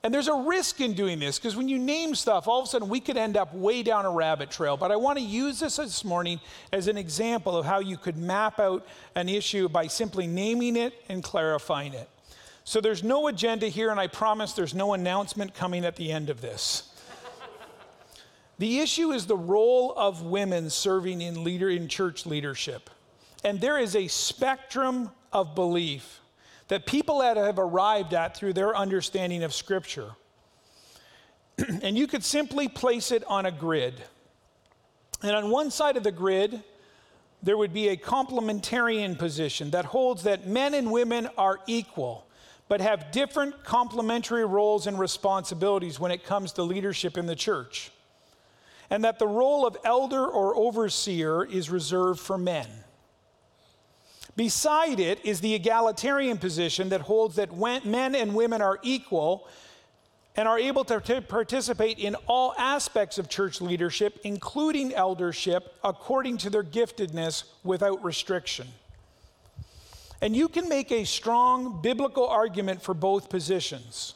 And 0.07 0.14
there's 0.14 0.29
a 0.29 0.35
risk 0.35 0.81
in 0.81 0.95
doing 0.95 1.19
this 1.19 1.37
because 1.37 1.57
when 1.57 1.69
you 1.69 1.81
name 1.81 2.14
stuff, 2.14 2.47
all 2.47 2.61
of 2.61 2.66
a 2.66 2.69
sudden 2.69 2.88
we 2.88 3.01
could 3.01 3.16
end 3.16 3.37
up 3.37 3.53
way 3.53 3.83
down 3.83 4.07
a 4.07 4.11
rabbit 4.12 4.53
trail. 4.53 4.77
But 4.77 4.92
I 4.92 4.97
want 4.97 5.19
to 5.19 5.25
use 5.25 5.59
this 5.59 5.79
this 5.79 6.05
morning 6.05 6.38
as 6.73 6.87
an 6.87 6.97
example 6.97 7.57
of 7.57 7.66
how 7.66 7.81
you 7.81 7.97
could 7.97 8.16
map 8.16 8.61
out 8.61 8.87
an 9.16 9.29
issue 9.29 9.69
by 9.69 9.88
simply 9.88 10.29
naming 10.29 10.77
it 10.77 10.95
and 11.09 11.25
clarifying 11.25 11.92
it. 11.92 12.09
So 12.62 12.81
there's 12.81 13.03
no 13.03 13.27
agenda 13.27 13.66
here, 13.66 13.90
and 13.90 13.99
I 13.99 14.07
promise 14.07 14.53
there's 14.53 14.75
no 14.75 14.92
announcement 14.92 15.55
coming 15.55 15.85
at 15.85 15.97
the 15.97 16.12
end 16.12 16.31
of 16.31 16.40
this. 16.40 16.95
the 18.59 18.79
issue 18.79 19.11
is 19.11 19.27
the 19.27 19.37
role 19.37 19.92
of 19.97 20.23
women 20.23 20.71
serving 20.71 21.21
in 21.21 21.42
leader 21.42 21.69
in 21.69 21.88
church 21.88 22.27
leadership. 22.27 22.90
And 23.42 23.61
there 23.61 23.77
is 23.77 23.97
a 23.97 24.07
spectrum 24.07 25.11
of 25.33 25.57
belief 25.57 26.21
that 26.68 26.87
people 26.87 27.18
that 27.20 27.37
have 27.37 27.59
arrived 27.59 28.14
at 28.14 28.37
through 28.37 28.52
their 28.52 28.76
understanding 28.76 29.42
of 29.44 29.55
Scripture. 29.55 30.11
and 31.83 31.96
you 31.96 32.07
could 32.07 32.24
simply 32.24 32.68
place 32.68 33.12
it 33.12 33.24
on 33.24 33.46
a 33.46 33.52
grid. 33.52 33.94
And 35.22 35.33
on 35.33 35.50
one 35.50 35.70
side 35.70 35.96
of 35.96 36.02
the 36.02 36.12
grid, 36.12 36.62
there 37.42 37.57
would 37.57 37.72
be 37.72 37.88
a 37.88 37.96
complementarian 37.96 39.16
position 39.16 39.70
that 39.70 39.85
holds 39.85 40.24
that 40.24 40.46
men 40.46 40.74
and 40.74 40.90
women 40.90 41.29
are 41.38 41.61
equal, 41.66 42.26
but 42.68 42.81
have 42.81 43.12
different 43.12 43.62
complementary 43.64 44.44
roles 44.44 44.87
and 44.87 44.98
responsibilities 44.98 46.00
when 46.00 46.11
it 46.11 46.24
comes 46.24 46.52
to 46.52 46.62
leadership 46.62 47.16
in 47.16 47.26
the 47.26 47.37
church. 47.37 47.90
And 48.90 49.05
that 49.05 49.18
the 49.18 49.26
role 49.26 49.66
of 49.66 49.76
elder 49.85 50.26
or 50.26 50.57
overseer 50.57 51.44
is 51.44 51.70
reserved 51.70 52.20
for 52.20 52.38
men. 52.38 52.68
Beside 54.37 55.01
it 55.01 55.25
is 55.25 55.40
the 55.40 55.55
egalitarian 55.55 56.37
position 56.37 56.90
that 56.90 57.01
holds 57.01 57.37
that 57.37 57.57
men 57.57 58.14
and 58.14 58.35
women 58.35 58.61
are 58.61 58.79
equal 58.83 59.49
and 60.37 60.46
are 60.46 60.59
able 60.59 60.85
to 60.85 61.22
participate 61.22 61.99
in 61.99 62.14
all 62.27 62.55
aspects 62.59 63.16
of 63.16 63.31
church 63.31 63.62
leadership, 63.62 64.20
including 64.22 64.92
eldership, 64.92 65.75
according 65.83 66.37
to 66.37 66.51
their 66.51 66.62
giftedness 66.62 67.44
without 67.64 68.05
restriction. 68.05 68.66
And 70.20 70.37
you 70.37 70.49
can 70.49 70.68
make 70.68 70.92
a 70.92 71.05
strong 71.05 71.81
biblical 71.81 72.27
argument 72.27 72.83
for 72.83 72.92
both 72.92 73.31
positions. 73.31 74.14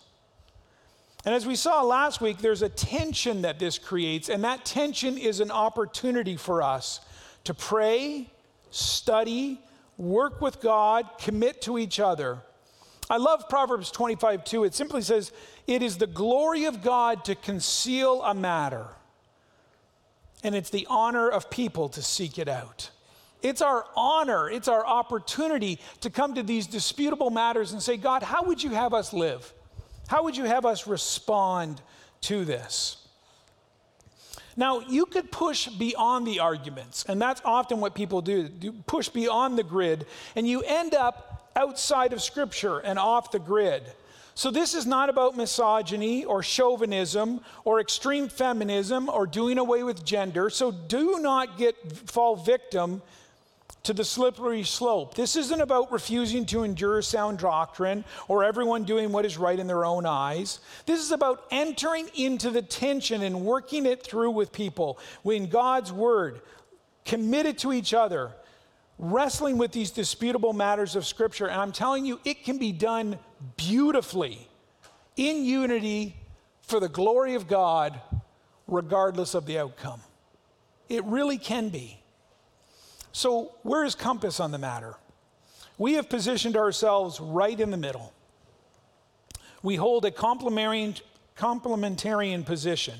And 1.25 1.35
as 1.35 1.47
we 1.47 1.57
saw 1.57 1.83
last 1.83 2.21
week, 2.21 2.39
there's 2.39 2.63
a 2.63 2.69
tension 2.69 3.43
that 3.43 3.59
this 3.59 3.79
creates, 3.79 4.29
and 4.29 4.45
that 4.45 4.67
tension 4.67 5.17
is 5.17 5.41
an 5.41 5.51
opportunity 5.51 6.37
for 6.37 6.63
us 6.63 7.01
to 7.45 7.55
pray, 7.55 8.31
study, 8.71 9.61
work 10.01 10.41
with 10.41 10.61
God, 10.61 11.07
commit 11.19 11.63
to 11.63 11.79
each 11.79 12.01
other. 12.01 12.39
I 13.09 13.19
love 13.19 13.49
Proverbs 13.49 13.91
25 13.91 14.45
2. 14.45 14.65
It 14.65 14.75
simply 14.75 15.03
says, 15.03 15.33
It 15.67 15.83
is 15.83 15.99
the 15.99 16.07
glory 16.07 16.65
of 16.65 16.83
God 16.83 17.25
to 17.27 17.35
conceal 17.35 18.23
a 18.23 18.35
matter, 18.35 18.87
and 20.43 20.55
it's 20.55 20.71
the 20.71 20.87
honor 20.89 21.29
of 21.29 21.51
people 21.51 21.89
to 21.91 22.03
seek 22.03 22.39
it 22.39 22.49
out. 22.49 22.91
It's 23.43 23.63
our 23.63 23.87
honor, 23.97 24.51
it's 24.51 24.69
our 24.69 24.87
opportunity 24.87 25.81
to 26.01 26.11
come 26.11 26.35
to 26.35 26.43
these 26.43 26.67
disputable 26.67 27.31
matters 27.31 27.73
and 27.73 27.83
say, 27.83 27.97
God, 27.97 28.23
how 28.23 28.45
would 28.45 28.63
you 28.63 28.71
have 28.71 28.93
us 28.93 29.13
live? 29.13 29.53
How 30.09 30.25
would 30.25 30.37
you 30.37 30.45
have 30.45 30.67
us 30.67 30.87
respond 30.87 31.81
to 32.23 32.45
this? 32.45 33.00
Now, 34.57 34.81
you 34.81 35.07
could 35.07 35.31
push 35.31 35.69
beyond 35.69 36.27
the 36.27 36.41
arguments, 36.41 37.05
and 37.09 37.21
that's 37.21 37.41
often 37.45 37.81
what 37.81 37.95
people 37.95 38.21
do, 38.21 38.49
do 38.49 38.73
push 38.87 39.09
beyond 39.09 39.57
the 39.57 39.63
grid, 39.63 40.07
and 40.35 40.47
you 40.47 40.63
end 40.63 40.95
up 40.95 41.51
outside 41.57 42.13
of 42.13 42.23
Scripture 42.23 42.79
and 42.79 42.99
off 42.99 43.31
the 43.31 43.39
grid. 43.39 43.83
So, 44.35 44.51
this 44.51 44.75
is 44.75 44.87
not 44.87 45.11
about 45.11 45.37
misogyny 45.37 46.25
or 46.25 46.43
chauvinism 46.43 47.41
or 47.65 47.81
extreme 47.81 48.29
feminism 48.29 49.09
or 49.09 49.27
doing 49.27 49.59
away 49.59 49.83
with 49.83 50.05
gender. 50.05 50.51
So, 50.51 50.71
do 50.71 51.19
not 51.21 51.59
get 51.59 51.75
fall 52.09 52.37
victim 52.37 53.03
to 53.83 53.93
the 53.93 54.05
slippery 54.05 54.63
slope. 54.63 55.15
This 55.15 55.37
isn't 55.37 55.61
about 55.61 55.91
refusing 55.91 56.45
to 56.47 56.65
endure 56.65 57.01
sound 57.01 57.39
doctrine 57.39 58.05
or 58.29 58.45
everyone 58.45 58.85
doing 58.85 59.11
what 59.11 59.25
is 59.25 59.39
right 59.39 59.59
in 59.59 59.67
their 59.67 59.85
own 59.85 60.05
eyes. 60.05 60.61
This 60.85 61.01
is 61.01 61.13
about 61.13 61.45
entering 61.51 62.09
into 62.15 62.51
the 62.51 62.63
tension 62.63 63.23
and 63.23 63.45
working 63.45 63.87
it 63.87 64.03
through 64.03 64.33
with 64.33 64.53
people 64.53 64.99
in 65.25 65.49
God's 65.49 65.93
word, 65.93 66.43
committed 67.05 67.57
to 67.59 67.73
each 67.73 67.95
other, 67.95 68.33
wrestling 68.99 69.57
with 69.57 69.73
these 69.73 69.91
disputable 69.91 70.53
matters 70.53 70.95
of 70.95 71.07
Scripture. 71.07 71.47
And 71.47 71.61
I'm 71.61 71.73
telling 71.73 72.05
you, 72.05 72.21
it 72.25 72.45
can 72.45 72.59
be 72.59 72.73
done 72.73 73.19
beautifully 73.57 74.47
in 75.17 75.45
unity 75.45 76.17
for 76.61 76.81
the 76.81 76.89
glory 76.89 77.35
of 77.35 77.49
God, 77.49 77.99
regardless 78.69 79.35
of 79.35 79.47
the 79.47 79.59
outcome. 79.59 80.03
It 80.91 81.03
really 81.05 81.39
can 81.39 81.71
be. 81.71 82.00
So, 83.13 83.53
where 83.63 83.85
is 83.85 83.95
Compass 83.95 84.41
on 84.41 84.53
the 84.53 84.59
matter? 84.59 84.95
We 85.79 85.95
have 85.95 86.09
positioned 86.09 86.57
ourselves 86.57 87.21
right 87.21 87.59
in 87.59 87.71
the 87.71 87.77
middle. 87.77 88.13
We 89.63 89.77
hold 89.77 90.05
a 90.05 90.11
complementarian, 90.11 92.45
position. 92.45 92.95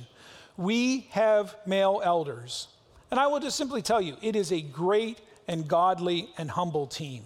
We 0.57 1.09
have 1.11 1.57
male 1.67 2.01
elders. 2.03 2.69
And 3.11 3.19
I 3.19 3.27
will 3.27 3.41
just 3.41 3.57
simply 3.57 3.83
tell 3.83 4.01
you, 4.01 4.17
it 4.23 4.37
is 4.37 4.53
a 4.53 4.61
great 4.61 5.19
and 5.49 5.67
godly 5.67 6.31
and 6.39 6.51
humble 6.51 6.87
team. 6.87 7.25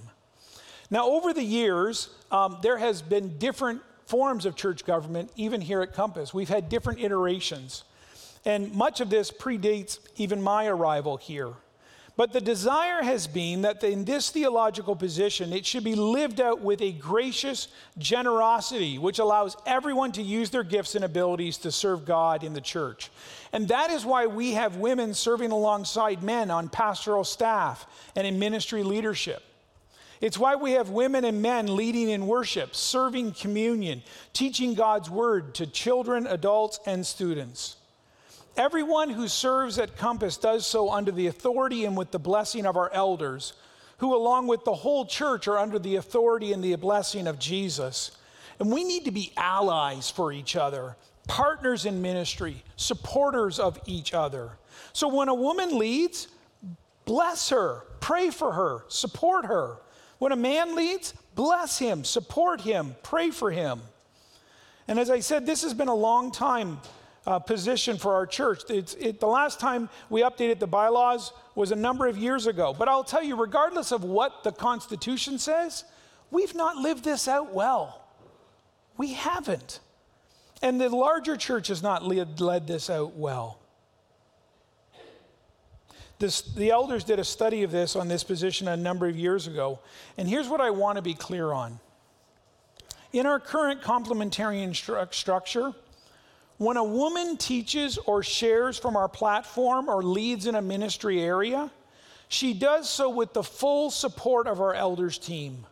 Now, 0.90 1.08
over 1.08 1.32
the 1.32 1.42
years, 1.42 2.10
um, 2.30 2.58
there 2.62 2.78
has 2.78 3.02
been 3.02 3.38
different 3.38 3.82
forms 4.06 4.46
of 4.46 4.54
church 4.54 4.84
government, 4.84 5.30
even 5.36 5.60
here 5.60 5.82
at 5.82 5.92
Compass. 5.92 6.32
We've 6.32 6.48
had 6.48 6.68
different 6.68 7.00
iterations. 7.00 7.84
And 8.44 8.72
much 8.74 9.00
of 9.00 9.10
this 9.10 9.30
predates 9.30 9.98
even 10.16 10.42
my 10.42 10.66
arrival 10.66 11.16
here. 11.16 11.54
But 12.16 12.32
the 12.32 12.40
desire 12.40 13.02
has 13.02 13.26
been 13.26 13.62
that 13.62 13.82
in 13.82 14.04
this 14.04 14.30
theological 14.30 14.94
position, 14.94 15.52
it 15.52 15.66
should 15.66 15.82
be 15.82 15.96
lived 15.96 16.40
out 16.40 16.60
with 16.60 16.80
a 16.80 16.92
gracious 16.92 17.66
generosity, 17.98 18.98
which 18.98 19.18
allows 19.18 19.56
everyone 19.66 20.12
to 20.12 20.22
use 20.22 20.50
their 20.50 20.62
gifts 20.62 20.94
and 20.94 21.04
abilities 21.04 21.58
to 21.58 21.72
serve 21.72 22.04
God 22.04 22.44
in 22.44 22.52
the 22.52 22.60
church. 22.60 23.10
And 23.52 23.66
that 23.66 23.90
is 23.90 24.04
why 24.04 24.26
we 24.26 24.52
have 24.52 24.76
women 24.76 25.12
serving 25.12 25.50
alongside 25.50 26.22
men 26.22 26.52
on 26.52 26.68
pastoral 26.68 27.24
staff 27.24 27.84
and 28.14 28.24
in 28.24 28.38
ministry 28.38 28.84
leadership. 28.84 29.42
It's 30.20 30.38
why 30.38 30.54
we 30.54 30.72
have 30.72 30.90
women 30.90 31.24
and 31.24 31.42
men 31.42 31.74
leading 31.74 32.08
in 32.08 32.28
worship, 32.28 32.76
serving 32.76 33.32
communion, 33.32 34.04
teaching 34.32 34.74
God's 34.74 35.10
word 35.10 35.54
to 35.56 35.66
children, 35.66 36.28
adults, 36.28 36.78
and 36.86 37.04
students. 37.04 37.76
Everyone 38.56 39.10
who 39.10 39.26
serves 39.26 39.78
at 39.78 39.96
Compass 39.96 40.36
does 40.36 40.64
so 40.64 40.92
under 40.92 41.10
the 41.10 41.26
authority 41.26 41.84
and 41.84 41.96
with 41.96 42.12
the 42.12 42.20
blessing 42.20 42.66
of 42.66 42.76
our 42.76 42.92
elders, 42.92 43.54
who, 43.98 44.14
along 44.14 44.46
with 44.46 44.64
the 44.64 44.74
whole 44.74 45.06
church, 45.06 45.48
are 45.48 45.58
under 45.58 45.78
the 45.78 45.96
authority 45.96 46.52
and 46.52 46.62
the 46.62 46.76
blessing 46.76 47.26
of 47.26 47.38
Jesus. 47.38 48.12
And 48.60 48.70
we 48.70 48.84
need 48.84 49.04
to 49.06 49.10
be 49.10 49.32
allies 49.36 50.08
for 50.08 50.32
each 50.32 50.54
other, 50.54 50.94
partners 51.26 51.84
in 51.84 52.00
ministry, 52.00 52.62
supporters 52.76 53.58
of 53.58 53.80
each 53.86 54.14
other. 54.14 54.52
So 54.92 55.08
when 55.08 55.28
a 55.28 55.34
woman 55.34 55.76
leads, 55.76 56.28
bless 57.06 57.48
her, 57.48 57.82
pray 57.98 58.30
for 58.30 58.52
her, 58.52 58.84
support 58.86 59.46
her. 59.46 59.78
When 60.18 60.30
a 60.30 60.36
man 60.36 60.76
leads, 60.76 61.12
bless 61.34 61.78
him, 61.78 62.04
support 62.04 62.60
him, 62.60 62.94
pray 63.02 63.30
for 63.30 63.50
him. 63.50 63.80
And 64.86 65.00
as 65.00 65.10
I 65.10 65.20
said, 65.20 65.44
this 65.44 65.62
has 65.62 65.74
been 65.74 65.88
a 65.88 65.94
long 65.94 66.30
time 66.30 66.78
uh, 67.26 67.38
position 67.38 67.96
for 67.96 68.14
our 68.14 68.26
church. 68.26 68.62
It, 68.68 69.20
the 69.20 69.26
last 69.26 69.60
time 69.60 69.88
we 70.10 70.22
updated 70.22 70.58
the 70.58 70.66
bylaws 70.66 71.32
was 71.54 71.72
a 71.72 71.76
number 71.76 72.06
of 72.06 72.18
years 72.18 72.46
ago. 72.46 72.74
But 72.76 72.88
I'll 72.88 73.04
tell 73.04 73.22
you, 73.22 73.36
regardless 73.36 73.92
of 73.92 74.04
what 74.04 74.44
the 74.44 74.52
Constitution 74.52 75.38
says, 75.38 75.84
we've 76.30 76.54
not 76.54 76.76
lived 76.76 77.04
this 77.04 77.28
out 77.28 77.52
well. 77.52 78.02
We 78.96 79.14
haven't. 79.14 79.80
And 80.62 80.80
the 80.80 80.88
larger 80.88 81.36
church 81.36 81.68
has 81.68 81.82
not 81.82 82.04
led, 82.04 82.40
led 82.40 82.66
this 82.66 82.88
out 82.90 83.16
well. 83.16 83.58
This, 86.18 86.42
the 86.42 86.70
elders 86.70 87.04
did 87.04 87.18
a 87.18 87.24
study 87.24 87.64
of 87.64 87.70
this 87.70 87.96
on 87.96 88.08
this 88.08 88.22
position 88.22 88.68
a 88.68 88.76
number 88.76 89.06
of 89.06 89.16
years 89.16 89.46
ago. 89.46 89.80
And 90.16 90.28
here's 90.28 90.48
what 90.48 90.60
I 90.60 90.70
want 90.70 90.96
to 90.96 91.02
be 91.02 91.14
clear 91.14 91.52
on. 91.52 91.80
In 93.12 93.26
our 93.26 93.40
current 93.40 93.82
complementarian 93.82 94.70
stru- 94.70 95.12
structure, 95.12 95.74
when 96.58 96.76
a 96.76 96.84
woman 96.84 97.36
teaches 97.36 97.98
or 97.98 98.22
shares 98.22 98.78
from 98.78 98.96
our 98.96 99.08
platform 99.08 99.88
or 99.88 100.02
leads 100.02 100.46
in 100.46 100.54
a 100.54 100.62
ministry 100.62 101.20
area, 101.20 101.70
she 102.28 102.54
does 102.54 102.88
so 102.88 103.08
with 103.08 103.32
the 103.32 103.42
full 103.42 103.90
support 103.90 104.46
of 104.46 104.60
our 104.60 104.74
elders 104.74 105.18
team. 105.18 105.66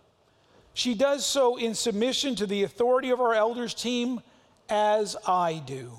She 0.74 0.94
does 0.94 1.24
so 1.24 1.56
in 1.56 1.74
submission 1.74 2.34
to 2.36 2.46
the 2.46 2.64
authority 2.64 3.10
of 3.10 3.20
our 3.20 3.34
elders 3.34 3.74
team, 3.74 4.20
as 4.68 5.16
I 5.26 5.62
do. 5.66 5.92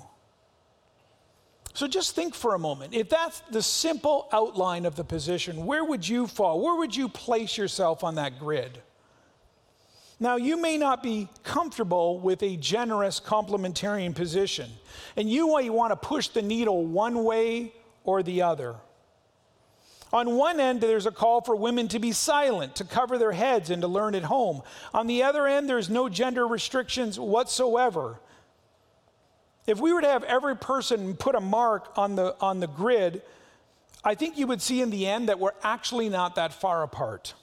So 1.74 1.88
just 1.88 2.14
think 2.14 2.34
for 2.34 2.54
a 2.54 2.58
moment. 2.58 2.94
If 2.94 3.08
that's 3.08 3.40
the 3.50 3.62
simple 3.62 4.28
outline 4.32 4.84
of 4.86 4.94
the 4.94 5.04
position, 5.04 5.66
where 5.66 5.84
would 5.84 6.06
you 6.08 6.26
fall? 6.26 6.60
Where 6.60 6.76
would 6.76 6.94
you 6.94 7.08
place 7.08 7.56
yourself 7.56 8.04
on 8.04 8.14
that 8.16 8.38
grid? 8.38 8.80
Now, 10.24 10.36
you 10.36 10.56
may 10.56 10.78
not 10.78 11.02
be 11.02 11.28
comfortable 11.42 12.18
with 12.18 12.42
a 12.42 12.56
generous 12.56 13.20
complementarian 13.20 14.14
position, 14.14 14.70
and 15.16 15.30
you 15.30 15.54
may 15.54 15.68
want 15.68 15.90
to 15.90 15.96
push 15.96 16.28
the 16.28 16.40
needle 16.40 16.82
one 16.86 17.24
way 17.24 17.74
or 18.04 18.22
the 18.22 18.40
other. 18.40 18.76
On 20.14 20.36
one 20.36 20.60
end, 20.60 20.80
there's 20.80 21.04
a 21.04 21.10
call 21.10 21.42
for 21.42 21.54
women 21.54 21.88
to 21.88 21.98
be 21.98 22.12
silent, 22.12 22.76
to 22.76 22.84
cover 22.84 23.18
their 23.18 23.32
heads, 23.32 23.68
and 23.68 23.82
to 23.82 23.86
learn 23.86 24.14
at 24.14 24.22
home. 24.22 24.62
On 24.94 25.06
the 25.06 25.24
other 25.24 25.46
end, 25.46 25.68
there's 25.68 25.90
no 25.90 26.08
gender 26.08 26.48
restrictions 26.48 27.20
whatsoever. 27.20 28.18
If 29.66 29.78
we 29.78 29.92
were 29.92 30.00
to 30.00 30.08
have 30.08 30.24
every 30.24 30.56
person 30.56 31.16
put 31.16 31.34
a 31.34 31.40
mark 31.40 31.92
on 31.98 32.16
the, 32.16 32.34
on 32.40 32.60
the 32.60 32.66
grid, 32.66 33.20
I 34.02 34.14
think 34.14 34.38
you 34.38 34.46
would 34.46 34.62
see 34.62 34.80
in 34.80 34.88
the 34.88 35.06
end 35.06 35.28
that 35.28 35.38
we're 35.38 35.52
actually 35.62 36.08
not 36.08 36.36
that 36.36 36.54
far 36.54 36.82
apart. 36.82 37.34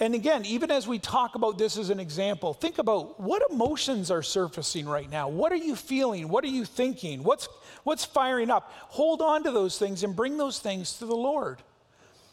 And 0.00 0.14
again, 0.14 0.46
even 0.46 0.70
as 0.70 0.88
we 0.88 0.98
talk 0.98 1.34
about 1.34 1.58
this 1.58 1.76
as 1.76 1.90
an 1.90 2.00
example, 2.00 2.54
think 2.54 2.78
about 2.78 3.20
what 3.20 3.42
emotions 3.50 4.10
are 4.10 4.22
surfacing 4.22 4.88
right 4.88 5.10
now. 5.10 5.28
What 5.28 5.52
are 5.52 5.56
you 5.56 5.76
feeling? 5.76 6.30
What 6.30 6.42
are 6.42 6.48
you 6.48 6.64
thinking? 6.64 7.22
What's, 7.22 7.48
what's 7.84 8.06
firing 8.06 8.50
up? 8.50 8.72
Hold 8.88 9.20
on 9.20 9.44
to 9.44 9.50
those 9.50 9.78
things 9.78 10.02
and 10.02 10.16
bring 10.16 10.38
those 10.38 10.58
things 10.58 10.94
to 10.98 11.06
the 11.06 11.14
Lord. 11.14 11.58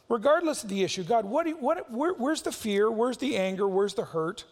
Regardless 0.07 0.63
of 0.63 0.69
the 0.69 0.81
issue, 0.81 1.03
God, 1.03 1.25
what, 1.25 1.45
what, 1.61 1.91
where, 1.91 2.13
where's 2.13 2.41
the 2.41 2.53
fear? 2.53 2.89
Where's 2.89 3.17
the 3.17 3.35
anger? 3.35 3.67
Where's 3.67 3.93
the 3.93 4.05
hurt? 4.05 4.45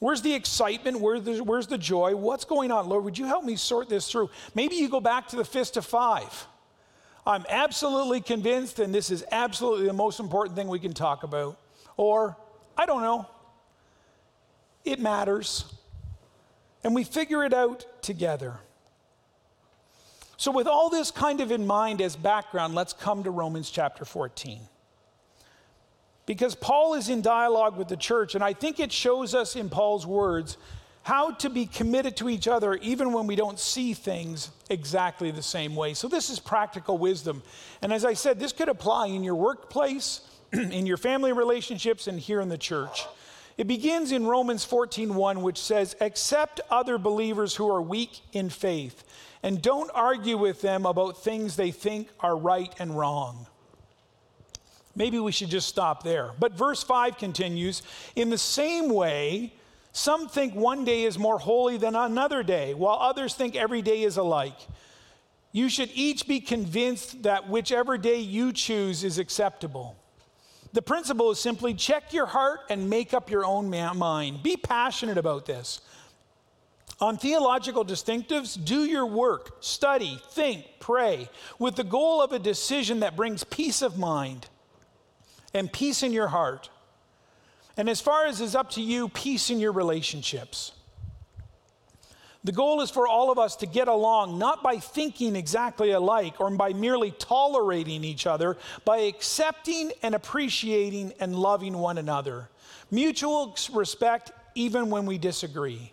Where's 0.00 0.22
the 0.22 0.34
excitement? 0.34 1.00
Where's 1.00 1.24
the, 1.24 1.44
where's 1.44 1.66
the 1.66 1.76
joy? 1.76 2.16
What's 2.16 2.46
going 2.46 2.70
on? 2.70 2.88
Lord, 2.88 3.04
would 3.04 3.18
you 3.18 3.26
help 3.26 3.44
me 3.44 3.56
sort 3.56 3.90
this 3.90 4.10
through? 4.10 4.30
Maybe 4.54 4.76
you 4.76 4.88
go 4.88 5.00
back 5.00 5.28
to 5.28 5.36
the 5.36 5.44
fist 5.44 5.76
of 5.76 5.84
five. 5.84 6.46
I'm 7.26 7.44
absolutely 7.50 8.22
convinced, 8.22 8.78
and 8.78 8.94
this 8.94 9.10
is 9.10 9.24
absolutely 9.30 9.86
the 9.86 9.92
most 9.92 10.20
important 10.20 10.56
thing 10.56 10.68
we 10.68 10.78
can 10.78 10.94
talk 10.94 11.22
about. 11.22 11.58
Or 11.98 12.36
I 12.76 12.86
don't 12.86 13.02
know. 13.02 13.26
It 14.84 15.00
matters. 15.00 15.64
and 16.84 16.94
we 16.94 17.02
figure 17.02 17.42
it 17.42 17.52
out 17.52 17.84
together. 18.00 18.60
So, 20.36 20.52
with 20.52 20.68
all 20.68 20.88
this 20.90 21.10
kind 21.10 21.40
of 21.40 21.50
in 21.50 21.66
mind 21.66 22.00
as 22.00 22.14
background, 22.14 22.74
let's 22.74 22.92
come 22.92 23.24
to 23.24 23.30
Romans 23.30 23.70
chapter 23.70 24.04
14. 24.04 24.60
Because 26.26 26.54
Paul 26.54 26.94
is 26.94 27.08
in 27.08 27.22
dialogue 27.22 27.76
with 27.76 27.88
the 27.88 27.96
church, 27.96 28.34
and 28.34 28.44
I 28.44 28.52
think 28.52 28.78
it 28.78 28.92
shows 28.92 29.34
us 29.34 29.56
in 29.56 29.68
Paul's 29.68 30.06
words 30.06 30.58
how 31.02 31.30
to 31.30 31.48
be 31.48 31.66
committed 31.66 32.16
to 32.18 32.28
each 32.28 32.48
other 32.48 32.74
even 32.74 33.12
when 33.12 33.26
we 33.26 33.36
don't 33.36 33.58
see 33.58 33.94
things 33.94 34.50
exactly 34.68 35.30
the 35.30 35.42
same 35.42 35.74
way. 35.74 35.94
So, 35.94 36.06
this 36.06 36.30
is 36.30 36.38
practical 36.38 36.98
wisdom. 36.98 37.42
And 37.82 37.92
as 37.92 38.04
I 38.04 38.12
said, 38.12 38.38
this 38.38 38.52
could 38.52 38.68
apply 38.68 39.06
in 39.08 39.24
your 39.24 39.34
workplace, 39.34 40.20
in 40.52 40.86
your 40.86 40.96
family 40.96 41.32
relationships, 41.32 42.06
and 42.06 42.18
here 42.18 42.40
in 42.40 42.48
the 42.48 42.58
church. 42.58 43.04
It 43.56 43.66
begins 43.66 44.12
in 44.12 44.26
Romans 44.26 44.66
14:1 44.66 45.42
which 45.42 45.58
says 45.58 45.96
accept 46.00 46.60
other 46.70 46.98
believers 46.98 47.54
who 47.54 47.70
are 47.70 47.80
weak 47.80 48.20
in 48.32 48.50
faith 48.50 49.02
and 49.42 49.62
don't 49.62 49.90
argue 49.94 50.36
with 50.36 50.60
them 50.60 50.84
about 50.84 51.22
things 51.22 51.56
they 51.56 51.70
think 51.70 52.08
are 52.20 52.36
right 52.36 52.74
and 52.78 52.98
wrong. 52.98 53.46
Maybe 54.94 55.18
we 55.18 55.32
should 55.32 55.50
just 55.50 55.68
stop 55.68 56.02
there. 56.02 56.32
But 56.38 56.52
verse 56.52 56.82
5 56.82 57.18
continues 57.18 57.82
In 58.14 58.30
the 58.30 58.38
same 58.38 58.88
way, 58.88 59.54
some 59.92 60.28
think 60.28 60.54
one 60.54 60.84
day 60.84 61.04
is 61.04 61.18
more 61.18 61.38
holy 61.38 61.76
than 61.78 61.94
another 61.94 62.42
day, 62.42 62.74
while 62.74 62.98
others 63.00 63.34
think 63.34 63.56
every 63.56 63.82
day 63.82 64.02
is 64.02 64.16
alike. 64.16 64.58
You 65.52 65.68
should 65.68 65.90
each 65.94 66.26
be 66.26 66.40
convinced 66.40 67.22
that 67.22 67.48
whichever 67.48 67.96
day 67.96 68.18
you 68.18 68.52
choose 68.52 69.04
is 69.04 69.18
acceptable. 69.18 69.96
The 70.76 70.82
principle 70.82 71.30
is 71.30 71.40
simply 71.40 71.72
check 71.72 72.12
your 72.12 72.26
heart 72.26 72.60
and 72.68 72.90
make 72.90 73.14
up 73.14 73.30
your 73.30 73.46
own 73.46 73.70
mind. 73.70 74.42
Be 74.42 74.58
passionate 74.58 75.16
about 75.16 75.46
this. 75.46 75.80
On 77.00 77.16
theological 77.16 77.82
distinctives, 77.82 78.62
do 78.62 78.84
your 78.84 79.06
work, 79.06 79.56
study, 79.60 80.20
think, 80.32 80.66
pray, 80.78 81.30
with 81.58 81.76
the 81.76 81.82
goal 81.82 82.20
of 82.20 82.32
a 82.32 82.38
decision 82.38 83.00
that 83.00 83.16
brings 83.16 83.42
peace 83.42 83.80
of 83.80 83.96
mind 83.96 84.48
and 85.54 85.72
peace 85.72 86.02
in 86.02 86.12
your 86.12 86.28
heart. 86.28 86.68
And 87.78 87.88
as 87.88 88.02
far 88.02 88.26
as 88.26 88.42
is 88.42 88.54
up 88.54 88.68
to 88.72 88.82
you, 88.82 89.08
peace 89.08 89.48
in 89.48 89.58
your 89.58 89.72
relationships. 89.72 90.72
The 92.46 92.52
goal 92.52 92.80
is 92.80 92.92
for 92.92 93.08
all 93.08 93.32
of 93.32 93.40
us 93.40 93.56
to 93.56 93.66
get 93.66 93.88
along, 93.88 94.38
not 94.38 94.62
by 94.62 94.78
thinking 94.78 95.34
exactly 95.34 95.90
alike 95.90 96.40
or 96.40 96.48
by 96.48 96.72
merely 96.74 97.10
tolerating 97.10 98.04
each 98.04 98.24
other, 98.24 98.56
by 98.84 98.98
accepting 98.98 99.90
and 100.00 100.14
appreciating 100.14 101.12
and 101.18 101.34
loving 101.34 101.76
one 101.76 101.98
another. 101.98 102.48
Mutual 102.88 103.56
respect, 103.72 104.30
even 104.54 104.90
when 104.90 105.06
we 105.06 105.18
disagree. 105.18 105.92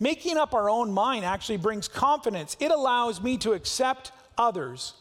Making 0.00 0.36
up 0.36 0.52
our 0.52 0.68
own 0.68 0.90
mind 0.90 1.24
actually 1.24 1.58
brings 1.58 1.86
confidence, 1.86 2.56
it 2.58 2.72
allows 2.72 3.22
me 3.22 3.38
to 3.38 3.52
accept 3.52 4.10
others. 4.36 4.94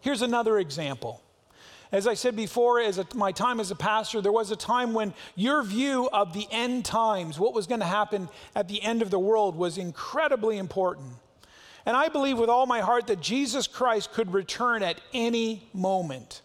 Here's 0.00 0.22
another 0.22 0.60
example 0.60 1.22
as 1.92 2.06
I 2.06 2.14
said 2.14 2.34
before, 2.34 2.80
as 2.80 2.98
a, 2.98 3.06
my 3.14 3.32
time 3.32 3.60
as 3.60 3.70
a 3.70 3.76
pastor, 3.76 4.20
there 4.20 4.32
was 4.32 4.50
a 4.50 4.56
time 4.56 4.92
when 4.92 5.14
your 5.34 5.62
view 5.62 6.08
of 6.12 6.32
the 6.32 6.46
end 6.50 6.84
times, 6.84 7.38
what 7.38 7.54
was 7.54 7.66
going 7.66 7.80
to 7.80 7.86
happen 7.86 8.28
at 8.54 8.68
the 8.68 8.82
end 8.82 9.02
of 9.02 9.10
the 9.10 9.18
world, 9.18 9.56
was 9.56 9.78
incredibly 9.78 10.58
important. 10.58 11.12
And 11.84 11.96
I 11.96 12.08
believe 12.08 12.38
with 12.38 12.50
all 12.50 12.66
my 12.66 12.80
heart 12.80 13.06
that 13.06 13.20
Jesus 13.20 13.68
Christ 13.68 14.12
could 14.12 14.32
return 14.32 14.82
at 14.82 15.00
any 15.14 15.68
moment, 15.72 16.42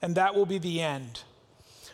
and 0.00 0.14
that 0.14 0.36
will 0.36 0.46
be 0.46 0.58
the 0.58 0.80
end. 0.80 1.22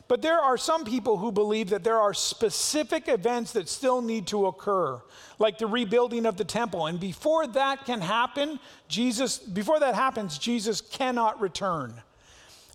But 0.07 0.23
there 0.23 0.41
are 0.41 0.59
some 0.59 0.85
people 0.85 1.17
who 1.17 1.33
believe 1.33 1.71
that 1.71 1.85
there 1.85 1.99
are 1.99 2.13
specific 2.13 3.09
events 3.09 3.53
that 3.53 3.69
still 3.69 4.03
need 4.03 4.27
to 4.27 4.47
occur, 4.47 5.01
like 5.39 5.57
the 5.57 5.69
rebuilding 5.69 6.27
of 6.27 6.37
the 6.37 6.45
temple. 6.45 6.87
And 6.87 7.01
before 7.01 7.47
that 7.47 7.87
can 7.87 8.01
happen, 8.01 8.59
Jesus, 8.89 9.39
before 9.39 9.81
that 9.81 9.95
happens, 9.95 10.37
Jesus 10.37 10.81
cannot 10.81 11.41
return 11.41 11.95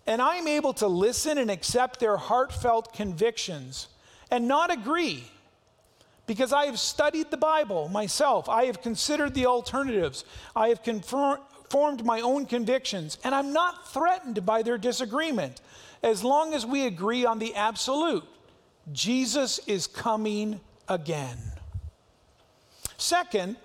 and 0.06 0.22
I'm 0.22 0.46
able 0.46 0.72
to 0.74 0.86
listen 0.86 1.38
and 1.38 1.50
accept 1.50 2.00
their 2.00 2.16
heartfelt 2.16 2.92
convictions 2.92 3.88
and 4.30 4.46
not 4.46 4.72
agree 4.72 5.24
because 6.26 6.52
I 6.52 6.66
have 6.66 6.78
studied 6.78 7.30
the 7.30 7.36
Bible 7.36 7.88
myself. 7.88 8.48
I 8.48 8.64
have 8.66 8.82
considered 8.82 9.34
the 9.34 9.46
alternatives. 9.46 10.24
I 10.54 10.68
have 10.68 10.80
formed 11.68 12.04
my 12.04 12.20
own 12.20 12.46
convictions, 12.46 13.18
and 13.24 13.34
I'm 13.34 13.52
not 13.52 13.92
threatened 13.92 14.44
by 14.44 14.62
their 14.62 14.78
disagreement 14.78 15.60
as 16.02 16.22
long 16.22 16.54
as 16.54 16.66
we 16.66 16.86
agree 16.86 17.24
on 17.24 17.38
the 17.38 17.54
absolute. 17.54 18.24
Jesus 18.92 19.58
is 19.66 19.86
coming 19.86 20.60
again. 20.88 21.38
Second, 22.96 23.56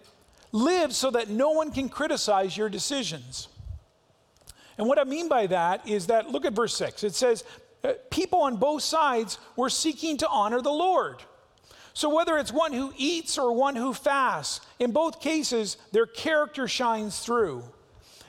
live 0.52 0.94
so 0.94 1.12
that 1.12 1.30
no 1.30 1.52
one 1.52 1.72
can 1.72 1.90
criticize 1.90 2.58
your 2.58 2.70
decisions. 2.70 3.48
And 4.82 4.90
what 4.90 4.98
I 4.98 5.04
mean 5.04 5.30
by 5.30 5.46
that 5.46 5.88
is 5.88 6.08
that, 6.08 6.32
look 6.32 6.44
at 6.44 6.54
verse 6.54 6.76
6. 6.76 7.04
It 7.04 7.14
says, 7.14 7.44
uh, 7.84 7.94
People 8.10 8.42
on 8.42 8.58
both 8.58 8.82
sides 8.82 9.38
were 9.56 9.70
seeking 9.70 10.18
to 10.18 10.28
honor 10.28 10.60
the 10.60 10.72
Lord. 10.72 11.18
So, 11.94 12.10
whether 12.10 12.36
it's 12.40 12.52
one 12.52 12.74
who 12.74 12.92
eats 12.98 13.38
or 13.38 13.52
one 13.52 13.76
who 13.76 13.94
fasts, 13.94 14.60
in 14.80 14.92
both 14.92 15.22
cases, 15.22 15.78
their 15.92 16.08
character 16.08 16.68
shines 16.68 17.20
through. 17.20 17.64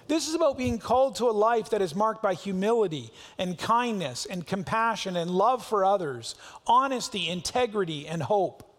This 0.09 0.29
is 0.29 0.35
about 0.35 0.59
being 0.59 0.79
called 0.79 1.17
to 1.17 1.31
a 1.31 1.33
life 1.33 1.71
that 1.71 1.81
is 1.81 1.95
marked 1.95 2.23
by 2.23 2.35
humility 2.35 3.15
and 3.39 3.57
kindness 3.57 4.27
and 4.27 4.47
compassion 4.47 5.17
and 5.17 5.31
love 5.31 5.65
for 5.65 5.87
others, 5.87 6.35
honesty, 6.67 7.31
integrity, 7.31 8.07
and 8.07 8.23
hope. 8.23 8.72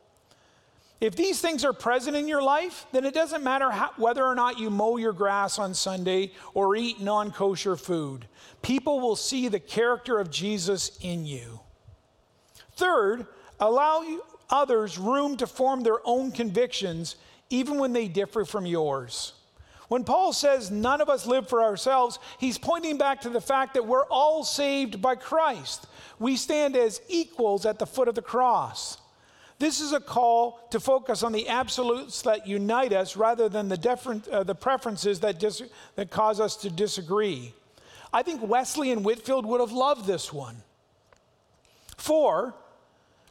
If 1.03 1.17
these 1.17 1.41
things 1.41 1.65
are 1.65 1.73
present 1.73 2.15
in 2.15 2.29
your 2.29 2.41
life, 2.41 2.85
then 2.93 3.03
it 3.03 3.13
doesn't 3.13 3.43
matter 3.43 3.69
how, 3.69 3.91
whether 3.97 4.23
or 4.23 4.35
not 4.35 4.57
you 4.57 4.69
mow 4.69 4.95
your 4.95 5.11
grass 5.11 5.59
on 5.59 5.73
Sunday 5.73 6.31
or 6.53 6.77
eat 6.77 7.01
non 7.01 7.29
kosher 7.29 7.75
food. 7.75 8.25
People 8.61 9.01
will 9.01 9.17
see 9.17 9.49
the 9.49 9.59
character 9.59 10.17
of 10.17 10.31
Jesus 10.31 10.97
in 11.01 11.25
you. 11.25 11.59
Third, 12.77 13.27
allow 13.59 14.05
others 14.49 14.97
room 14.97 15.35
to 15.35 15.45
form 15.45 15.83
their 15.83 15.99
own 16.05 16.31
convictions, 16.31 17.17
even 17.49 17.79
when 17.79 17.91
they 17.91 18.07
differ 18.07 18.45
from 18.45 18.65
yours. 18.65 19.33
When 19.89 20.05
Paul 20.05 20.31
says 20.31 20.71
none 20.71 21.01
of 21.01 21.09
us 21.09 21.25
live 21.25 21.49
for 21.49 21.61
ourselves, 21.63 22.17
he's 22.39 22.57
pointing 22.57 22.97
back 22.97 23.19
to 23.23 23.29
the 23.29 23.41
fact 23.41 23.73
that 23.73 23.85
we're 23.85 24.05
all 24.05 24.45
saved 24.45 25.01
by 25.01 25.15
Christ. 25.15 25.85
We 26.17 26.37
stand 26.37 26.77
as 26.77 27.01
equals 27.09 27.65
at 27.65 27.77
the 27.77 27.85
foot 27.85 28.07
of 28.07 28.15
the 28.15 28.21
cross. 28.21 28.99
This 29.63 29.80
is 29.80 29.93
a 29.93 30.02
call 30.02 30.60
to 30.71 30.80
focus 30.82 31.23
on 31.23 31.32
the 31.32 31.47
absolutes 31.47 32.23
that 32.23 32.45
unite 32.45 32.91
us 32.91 33.15
rather 33.15 33.47
than 33.47 33.69
the, 33.69 33.78
different, 33.78 34.28
uh, 34.28 34.43
the 34.43 34.54
preferences 34.54 35.21
that, 35.21 35.39
dis- 35.39 35.63
that 35.95 36.12
cause 36.12 36.41
us 36.41 36.58
to 36.58 36.69
disagree. 36.69 37.54
I 38.12 38.23
think 38.23 38.41
Wesley 38.45 38.91
and 38.91 39.06
Whitefield 39.06 39.45
would 39.45 39.62
have 39.62 39.71
loved 39.71 40.06
this 40.06 40.34
one. 40.34 40.58
Four, 41.95 42.56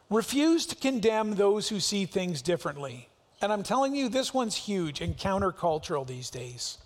refuse 0.09 0.65
to 0.65 0.75
condemn 0.75 1.35
those 1.35 1.69
who 1.69 1.79
see 1.79 2.07
things 2.07 2.41
differently. 2.41 3.09
And 3.39 3.53
I'm 3.53 3.61
telling 3.61 3.93
you, 3.93 4.09
this 4.09 4.33
one's 4.33 4.55
huge 4.55 5.01
and 5.01 5.15
countercultural 5.15 6.07
these 6.07 6.31
days. 6.31 6.79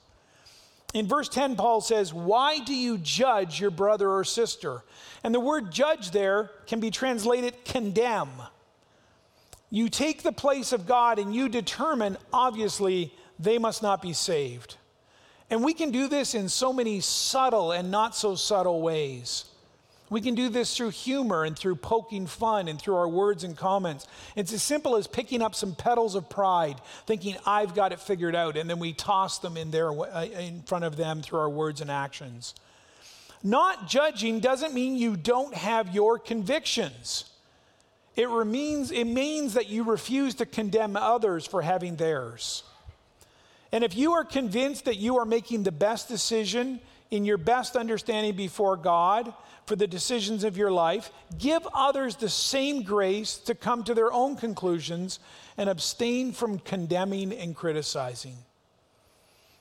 In 0.94 1.08
verse 1.08 1.30
10, 1.30 1.56
Paul 1.56 1.80
says, 1.80 2.14
Why 2.14 2.60
do 2.60 2.76
you 2.76 2.98
judge 2.98 3.62
your 3.62 3.72
brother 3.72 4.10
or 4.10 4.26
sister? 4.26 4.84
And 5.24 5.34
the 5.34 5.40
word 5.40 5.72
judge 5.72 6.12
there 6.12 6.52
can 6.66 6.82
be 6.82 6.92
translated 6.92 7.64
condemn. 7.64 8.28
You 9.70 9.90
take 9.90 10.24
the 10.24 10.32
place 10.32 10.72
of 10.72 10.86
God 10.86 11.20
and 11.20 11.36
you 11.36 11.50
determine, 11.50 12.18
obviously, 12.32 13.14
they 13.40 13.58
must 13.58 13.84
not 13.84 14.02
be 14.02 14.14
saved. 14.14 14.78
And 15.50 15.64
we 15.64 15.74
can 15.74 15.92
do 15.92 16.08
this 16.08 16.36
in 16.36 16.50
so 16.50 16.74
many 16.74 17.00
subtle 17.00 17.72
and 17.72 17.92
not 17.92 18.16
so 18.16 18.36
subtle 18.36 18.82
ways. 18.82 19.46
We 20.10 20.22
can 20.22 20.36
do 20.36 20.48
this 20.48 20.76
through 20.76 20.92
humor 20.92 21.44
and 21.44 21.58
through 21.58 21.76
poking 21.78 22.28
fun 22.28 22.70
and 22.70 22.80
through 22.80 22.96
our 22.96 23.10
words 23.10 23.44
and 23.44 23.58
comments. 23.58 24.08
It's 24.38 24.54
as 24.54 24.64
simple 24.64 24.96
as 24.96 25.06
picking 25.06 25.42
up 25.42 25.54
some 25.54 25.76
petals 25.76 26.16
of 26.16 26.30
pride, 26.30 26.80
thinking, 27.06 27.36
I've 27.46 27.76
got 27.76 27.92
it 27.92 28.00
figured 28.00 28.36
out, 28.36 28.56
and 28.56 28.70
then 28.70 28.80
we 28.80 28.94
toss 28.94 29.40
them 29.40 29.58
in 29.58 29.70
there 29.72 29.90
uh, 29.92 30.26
in 30.26 30.62
front 30.62 30.86
of 30.86 30.96
them 30.96 31.22
through 31.22 31.40
our 31.40 31.50
words 31.50 31.82
and 31.82 31.92
actions. 31.92 32.56
Not 33.44 33.88
judging 33.88 34.40
doesn't 34.40 34.74
mean 34.74 34.96
you 34.96 35.18
don't 35.18 35.54
have 35.54 35.94
your 35.94 36.18
convictions. 36.20 37.26
It 38.18 38.28
means, 38.48 38.92
it 38.92 39.06
means 39.06 39.54
that 39.54 39.68
you 39.68 39.84
refuse 39.84 40.34
to 40.36 40.46
condemn 40.48 40.98
others 40.98 41.46
for 41.46 41.62
having 41.62 41.96
theirs. 41.96 42.64
And 43.72 43.84
if 43.84 43.96
you 43.96 44.14
are 44.14 44.24
convinced 44.26 44.86
that 44.86 44.98
you 44.98 45.20
are 45.20 45.26
making 45.26 45.64
the 45.64 45.72
best 45.72 46.08
decision 46.08 46.80
in 47.12 47.26
your 47.26 47.38
best 47.38 47.76
understanding 47.76 48.36
before 48.36 48.76
God 48.76 49.32
for 49.68 49.76
the 49.76 49.86
decisions 49.86 50.44
of 50.44 50.58
your 50.58 50.72
life, 50.72 51.12
give 51.38 51.66
others 51.76 52.16
the 52.16 52.30
same 52.30 52.82
grace 52.82 53.38
to 53.38 53.54
come 53.54 53.84
to 53.84 53.94
their 53.94 54.12
own 54.12 54.36
conclusions 54.36 55.20
and 55.56 55.70
abstain 55.70 56.32
from 56.32 56.58
condemning 56.58 57.32
and 57.32 57.56
criticizing. 57.56 58.36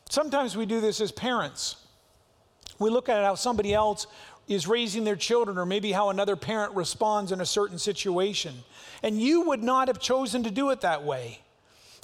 Sometimes 0.09 0.57
we 0.57 0.65
do 0.65 0.81
this 0.81 1.01
as 1.01 1.13
parents. 1.13 1.77
We 2.79 2.91
look 2.91 3.09
at 3.09 3.25
how 3.25 3.35
somebody 3.35 3.75
else 3.75 4.07
is 4.49 4.67
raising 4.67 5.05
their 5.05 5.17
children, 5.17 5.59
or 5.59 5.67
maybe 5.67 5.93
how 5.93 6.11
another 6.11 6.37
parent 6.37 6.75
responds 6.75 7.33
in 7.33 7.41
a 7.41 7.47
certain 7.47 7.79
situation. 7.79 8.55
And 9.03 9.21
you 9.21 9.43
would 9.43 9.63
not 9.63 9.89
have 9.89 9.99
chosen 9.99 10.45
to 10.45 10.51
do 10.51 10.71
it 10.71 10.83
that 10.83 11.03
way. 11.05 11.41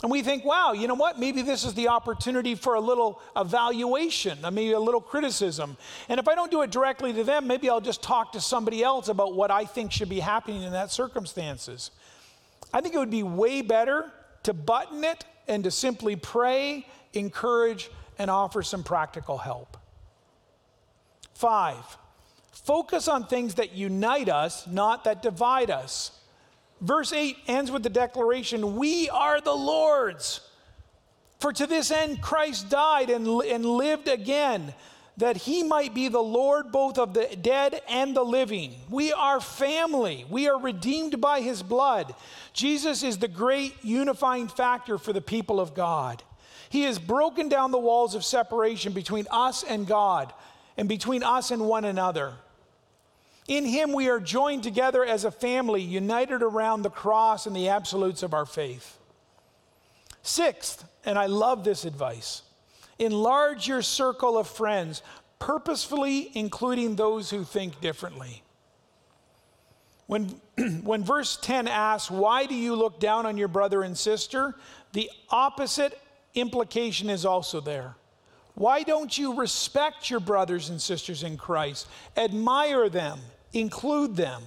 And 0.02 0.10
we 0.10 0.22
think, 0.22 0.44
wow, 0.44 0.72
you 0.72 0.88
know 0.88 0.96
what? 0.96 1.20
Maybe 1.20 1.42
this 1.42 1.64
is 1.64 1.74
the 1.74 1.88
opportunity 1.88 2.56
for 2.56 2.74
a 2.74 2.80
little 2.80 3.20
evaluation, 3.36 4.44
uh, 4.44 4.50
maybe 4.50 4.72
a 4.72 4.80
little 4.80 5.00
criticism. 5.00 5.76
And 6.08 6.18
if 6.18 6.26
I 6.26 6.34
don't 6.34 6.50
do 6.50 6.62
it 6.62 6.72
directly 6.72 7.12
to 7.12 7.22
them, 7.22 7.46
maybe 7.46 7.70
I'll 7.70 7.80
just 7.80 8.02
talk 8.02 8.32
to 8.32 8.40
somebody 8.40 8.82
else 8.82 9.06
about 9.06 9.34
what 9.34 9.52
I 9.52 9.64
think 9.64 9.92
should 9.92 10.08
be 10.08 10.18
happening 10.18 10.64
in 10.64 10.72
that 10.72 10.90
circumstances. 10.90 11.92
I 12.74 12.80
think 12.80 12.96
it 12.96 12.98
would 12.98 13.10
be 13.10 13.22
way 13.22 13.62
better 13.62 14.10
to 14.42 14.52
button 14.52 15.04
it 15.04 15.24
and 15.46 15.62
to 15.62 15.70
simply 15.70 16.16
pray, 16.16 16.84
encourage, 17.12 17.88
and 18.18 18.28
offer 18.28 18.62
some 18.62 18.82
practical 18.82 19.38
help. 19.38 19.76
Five, 21.34 21.96
focus 22.62 23.08
on 23.08 23.26
things 23.26 23.54
that 23.54 23.72
unite 23.72 24.28
us, 24.28 24.66
not 24.66 25.04
that 25.04 25.22
divide 25.22 25.70
us. 25.70 26.12
Verse 26.80 27.12
8 27.12 27.36
ends 27.46 27.70
with 27.70 27.82
the 27.82 27.90
declaration 27.90 28.76
We 28.76 29.08
are 29.08 29.40
the 29.40 29.54
Lord's. 29.54 30.40
For 31.38 31.52
to 31.52 31.66
this 31.66 31.90
end 31.90 32.20
Christ 32.20 32.70
died 32.70 33.10
and, 33.10 33.26
and 33.26 33.64
lived 33.64 34.08
again, 34.08 34.74
that 35.16 35.36
he 35.36 35.62
might 35.62 35.94
be 35.94 36.08
the 36.08 36.22
Lord 36.22 36.72
both 36.72 36.98
of 36.98 37.14
the 37.14 37.36
dead 37.40 37.80
and 37.88 38.16
the 38.16 38.24
living. 38.24 38.74
We 38.88 39.12
are 39.12 39.40
family. 39.40 40.24
We 40.30 40.48
are 40.48 40.58
redeemed 40.58 41.20
by 41.20 41.40
his 41.40 41.62
blood. 41.62 42.14
Jesus 42.52 43.02
is 43.02 43.18
the 43.18 43.28
great 43.28 43.74
unifying 43.82 44.48
factor 44.48 44.98
for 44.98 45.12
the 45.12 45.20
people 45.20 45.60
of 45.60 45.74
God. 45.74 46.22
He 46.70 46.84
has 46.84 46.98
broken 46.98 47.48
down 47.48 47.70
the 47.70 47.78
walls 47.78 48.14
of 48.14 48.24
separation 48.24 48.92
between 48.92 49.26
us 49.30 49.62
and 49.62 49.86
God 49.86 50.32
and 50.76 50.88
between 50.88 51.22
us 51.22 51.50
and 51.50 51.66
one 51.66 51.84
another. 51.84 52.32
In 53.48 53.64
him, 53.64 53.92
we 53.92 54.08
are 54.08 54.20
joined 54.20 54.62
together 54.62 55.04
as 55.04 55.24
a 55.24 55.30
family, 55.30 55.82
united 55.82 56.42
around 56.42 56.82
the 56.82 56.90
cross 56.90 57.46
and 57.46 57.56
the 57.56 57.68
absolutes 57.68 58.22
of 58.22 58.34
our 58.34 58.46
faith. 58.46 58.98
Sixth, 60.22 60.84
and 61.04 61.18
I 61.18 61.26
love 61.26 61.64
this 61.64 61.84
advice 61.84 62.42
enlarge 62.98 63.66
your 63.66 63.82
circle 63.82 64.38
of 64.38 64.46
friends, 64.46 65.02
purposefully 65.40 66.30
including 66.34 66.94
those 66.94 67.30
who 67.30 67.42
think 67.42 67.80
differently. 67.80 68.44
When, 70.06 70.40
when 70.84 71.02
verse 71.02 71.36
10 71.42 71.66
asks, 71.66 72.10
Why 72.10 72.46
do 72.46 72.54
you 72.54 72.76
look 72.76 73.00
down 73.00 73.26
on 73.26 73.36
your 73.36 73.48
brother 73.48 73.82
and 73.82 73.98
sister? 73.98 74.54
the 74.92 75.10
opposite 75.30 75.98
implication 76.34 77.10
is 77.10 77.24
also 77.24 77.60
there. 77.60 77.96
Why 78.54 78.82
don't 78.82 79.16
you 79.16 79.34
respect 79.34 80.10
your 80.10 80.20
brothers 80.20 80.68
and 80.68 80.80
sisters 80.80 81.22
in 81.22 81.38
Christ? 81.38 81.86
Admire 82.16 82.88
them, 82.90 83.18
include 83.52 84.16
them. 84.16 84.42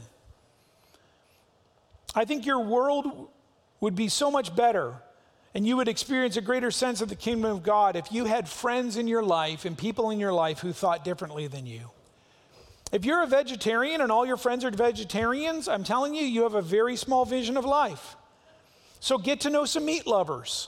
I 2.13 2.25
think 2.25 2.45
your 2.45 2.59
world 2.59 3.29
would 3.81 3.95
be 3.95 4.07
so 4.07 4.31
much 4.31 4.55
better 4.55 4.95
and 5.53 5.65
you 5.65 5.77
would 5.77 5.87
experience 5.87 6.35
a 6.35 6.41
greater 6.41 6.69
sense 6.69 6.99
of 6.99 7.07
the 7.07 7.15
kingdom 7.15 7.49
of 7.49 7.63
God 7.63 7.95
if 7.95 8.11
you 8.11 8.25
had 8.25 8.49
friends 8.49 8.97
in 8.97 9.07
your 9.07 9.23
life 9.23 9.63
and 9.63 9.77
people 9.77 10.09
in 10.09 10.19
your 10.19 10.33
life 10.33 10.59
who 10.59 10.73
thought 10.73 11.05
differently 11.05 11.47
than 11.47 11.65
you. 11.65 11.91
If 12.91 13.05
you're 13.05 13.23
a 13.23 13.27
vegetarian 13.27 14.01
and 14.01 14.11
all 14.11 14.25
your 14.25 14.37
friends 14.37 14.65
are 14.65 14.71
vegetarians, 14.71 15.67
I'm 15.67 15.83
telling 15.83 16.13
you, 16.13 16.23
you 16.23 16.43
have 16.43 16.55
a 16.55 16.61
very 16.61 16.97
small 16.97 17.25
vision 17.25 17.55
of 17.55 17.65
life. 17.65 18.15
So 18.99 19.17
get 19.17 19.41
to 19.41 19.49
know 19.49 19.65
some 19.65 19.85
meat 19.85 20.05
lovers. 20.05 20.67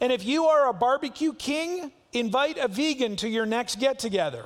And 0.00 0.12
if 0.12 0.24
you 0.24 0.46
are 0.46 0.68
a 0.68 0.72
barbecue 0.72 1.34
king, 1.34 1.92
invite 2.12 2.56
a 2.56 2.68
vegan 2.68 3.16
to 3.16 3.28
your 3.28 3.44
next 3.44 3.78
get 3.80 3.98
together. 3.98 4.44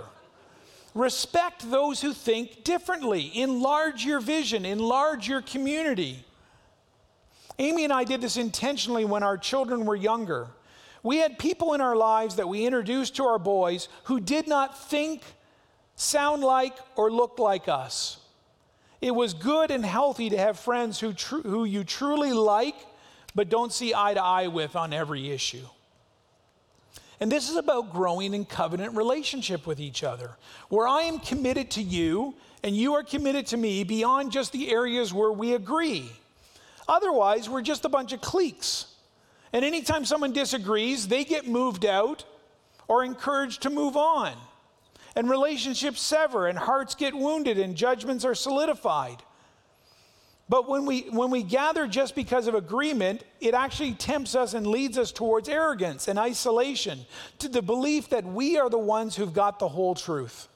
Respect 0.95 1.69
those 1.71 2.01
who 2.01 2.13
think 2.13 2.63
differently. 2.65 3.31
Enlarge 3.35 4.05
your 4.05 4.21
vision, 4.21 4.65
enlarge 4.65 5.29
your 5.29 5.43
community. 5.43 6.25
Amy 7.59 7.85
and 7.85 7.93
I 7.93 8.05
did 8.05 8.21
this 8.21 8.37
intentionally 8.37 9.05
when 9.05 9.23
our 9.23 9.37
children 9.37 9.85
were 9.85 9.97
younger. 9.97 10.49
We 11.03 11.19
had 11.19 11.39
people 11.39 11.75
in 11.75 11.81
our 11.81 11.95
lives 11.97 12.37
that 12.37 12.49
we 12.49 12.65
introduced 12.65 13.17
to 13.17 13.25
our 13.25 13.39
boys 13.39 13.89
who 14.05 14.21
did 14.21 14.49
not 14.49 14.89
think, 14.89 15.23
sound 15.97 16.43
like, 16.43 16.77
or 16.97 17.11
look 17.11 17.39
like 17.39 17.69
us. 17.69 18.19
It 19.01 19.15
was 19.15 19.35
good 19.35 19.71
and 19.71 19.85
healthy 19.85 20.31
to 20.31 20.39
have 20.39 20.59
friends 20.59 20.99
who, 20.99 21.13
tr- 21.13 21.41
who 21.41 21.65
you 21.65 21.85
truly 21.85 22.33
like 22.33 22.77
but 23.35 23.49
don't 23.49 23.73
see 23.73 23.93
eye 23.95 24.15
to 24.15 24.23
eye 24.23 24.47
with 24.47 24.77
on 24.77 24.93
every 24.93 25.31
issue. 25.31 25.67
And 27.25 27.33
this 27.33 27.49
is 27.49 27.57
about 27.57 27.91
growing 27.91 28.35
in 28.35 28.45
covenant 28.45 28.95
relationship 28.95 29.67
with 29.67 29.81
each 29.81 30.05
other, 30.05 30.37
where 30.69 30.87
I 30.87 31.05
am 31.05 31.19
committed 31.19 31.71
to 31.71 31.83
you 31.83 32.35
and 32.63 32.77
you 32.77 32.93
are 32.93 33.03
committed 33.03 33.47
to 33.47 33.57
me 33.57 33.83
beyond 33.83 34.31
just 34.31 34.53
the 34.53 34.71
areas 34.71 35.11
where 35.11 35.33
we 35.33 35.55
agree. 35.55 36.13
Otherwise, 36.87 37.49
we're 37.49 37.63
just 37.63 37.87
a 37.87 37.89
bunch 37.89 38.13
of 38.13 38.21
cliques. 38.21 38.89
And 39.55 39.65
anytime 39.65 40.05
someone 40.05 40.35
disagrees, 40.35 41.09
they 41.09 41.25
get 41.25 41.49
moved 41.49 41.87
out 41.87 42.27
or 42.89 43.03
encouraged 43.03 43.63
to 43.63 43.71
move 43.71 43.97
on. 43.97 44.35
And 45.17 45.31
relationships 45.31 46.03
sever, 46.03 46.47
and 46.47 46.59
hearts 46.59 46.95
get 46.95 47.15
wounded, 47.15 47.59
and 47.59 47.75
judgments 47.75 48.27
are 48.27 48.35
solidified. 48.35 49.23
But 50.49 50.69
when 50.69 50.85
we, 50.85 51.03
when 51.11 51.31
we 51.31 51.43
gather 51.43 51.87
just 51.87 52.15
because 52.15 52.47
of 52.47 52.55
agreement, 52.55 53.25
it 53.41 53.55
actually 53.55 53.95
tempts 53.95 54.35
us 54.35 54.53
and 54.53 54.67
leads 54.67 54.99
us 54.99 55.11
towards 55.11 55.49
arrogance 55.49 56.07
and 56.07 56.19
isolation, 56.19 57.07
to 57.39 57.49
the 57.49 57.63
belief 57.63 58.11
that 58.11 58.25
we 58.25 58.59
are 58.59 58.69
the 58.69 58.79
ones 58.79 59.17
who've 59.17 59.33
got 59.33 59.59
the 59.59 59.69
whole 59.69 59.95
truth. 59.95 60.49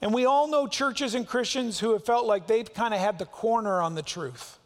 And 0.00 0.12
we 0.12 0.26
all 0.26 0.48
know 0.48 0.66
churches 0.66 1.14
and 1.14 1.26
Christians 1.26 1.78
who 1.78 1.92
have 1.92 2.04
felt 2.04 2.26
like 2.26 2.48
they've 2.48 2.74
kind 2.74 2.92
of 2.92 2.98
had 2.98 3.20
the 3.20 3.24
corner 3.24 3.80
on 3.80 3.94
the 3.94 4.02
truth. 4.02 4.58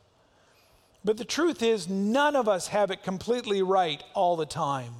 But 1.04 1.18
the 1.18 1.24
truth 1.24 1.62
is, 1.62 1.88
none 1.88 2.34
of 2.34 2.48
us 2.48 2.68
have 2.68 2.90
it 2.90 3.02
completely 3.02 3.60
right 3.60 4.02
all 4.14 4.34
the 4.36 4.46
time. 4.46 4.94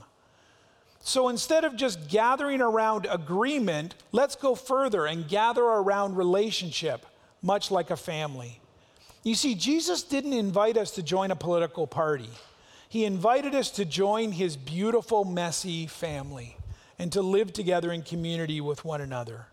So 1.01 1.29
instead 1.31 1.65
of 1.65 1.75
just 1.75 2.09
gathering 2.09 2.61
around 2.61 3.07
agreement, 3.11 3.95
let's 4.13 4.37
go 4.37 4.55
further 4.55 5.07
and 5.07 5.27
gather 5.27 5.63
around 5.63 6.17
relationship, 6.17 7.07
much 7.41 7.71
like 7.71 7.91
a 7.91 7.97
family. 7.97 8.61
You 9.27 9.35
see, 9.35 9.57
Jesus 9.57 10.05
didn't 10.05 10.35
invite 10.35 10.77
us 10.77 10.93
to 10.93 11.03
join 11.03 11.33
a 11.33 11.37
political 11.37 11.89
party. 11.89 12.31
He 12.89 13.05
invited 13.05 13.57
us 13.57 13.71
to 13.73 13.85
join 13.85 14.31
his 14.31 14.57
beautiful, 14.57 15.25
messy 15.25 15.89
family 15.89 16.57
and 16.97 17.11
to 17.11 17.23
live 17.23 17.53
together 17.53 17.91
in 17.91 18.03
community 18.03 18.61
with 18.61 18.85
one 18.85 19.01
another. 19.01 19.47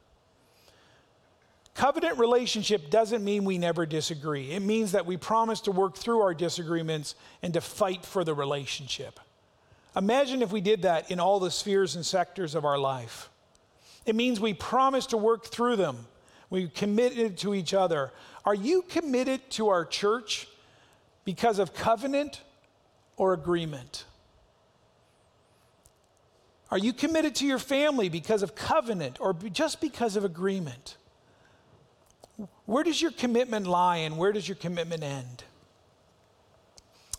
Covenant 1.73 2.19
relationship 2.19 2.91
doesn't 2.91 3.23
mean 3.23 3.45
we 3.45 3.57
never 3.57 3.88
disagree. 3.88 4.51
It 4.51 4.62
means 4.62 4.91
that 4.91 5.07
we 5.07 5.17
promise 5.17 5.59
to 5.62 5.71
work 5.71 5.97
through 5.97 6.21
our 6.21 6.36
disagreements 6.36 7.15
and 7.41 7.51
to 7.55 7.59
fight 7.59 8.05
for 8.05 8.23
the 8.23 8.36
relationship. 8.36 9.19
Imagine 9.95 10.43
if 10.43 10.51
we 10.51 10.62
did 10.62 10.83
that 10.83 11.09
in 11.09 11.19
all 11.19 11.39
the 11.39 11.49
spheres 11.49 11.95
and 11.95 12.05
sectors 12.05 12.53
of 12.53 12.63
our 12.63 12.77
life. 12.77 13.27
It 14.05 14.13
means 14.13 14.39
we 14.39 14.53
promise 14.53 15.07
to 15.07 15.17
work 15.17 15.47
through 15.47 15.77
them. 15.77 16.05
We 16.49 16.67
committed 16.67 17.38
to 17.39 17.53
each 17.53 17.73
other. 17.73 18.12
Are 18.45 18.56
you 18.56 18.84
committed 18.84 19.49
to 19.51 19.69
our 19.69 19.86
church 19.86 20.47
because 21.25 21.60
of 21.60 21.73
covenant 21.73 22.41
or 23.17 23.34
agreement? 23.34 24.06
Are 26.71 26.77
you 26.77 26.91
committed 26.91 27.36
to 27.36 27.45
your 27.45 27.60
family 27.60 28.10
because 28.10 28.41
of 28.41 28.56
covenant 28.56 29.21
or 29.21 29.34
just 29.34 29.79
because 29.79 30.15
of 30.15 30.25
agreement? 30.25 30.97
Where 32.65 32.84
does 32.84 33.01
your 33.01 33.12
commitment 33.12 33.67
lie 33.67 33.97
and 33.97 34.17
where 34.17 34.32
does 34.32 34.47
your 34.47 34.56
commitment 34.56 35.03
end? 35.03 35.43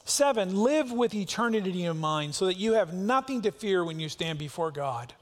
Seven, 0.05 0.57
live 0.57 0.93
with 0.93 1.15
eternity 1.15 1.85
in 1.85 1.99
mind 1.99 2.35
so 2.35 2.47
that 2.47 2.57
you 2.57 2.75
have 2.75 2.93
nothing 2.93 3.43
to 3.43 3.53
fear 3.53 3.85
when 3.85 4.01
you 4.01 4.09
stand 4.09 4.39
before 4.39 4.71
God. 4.71 5.15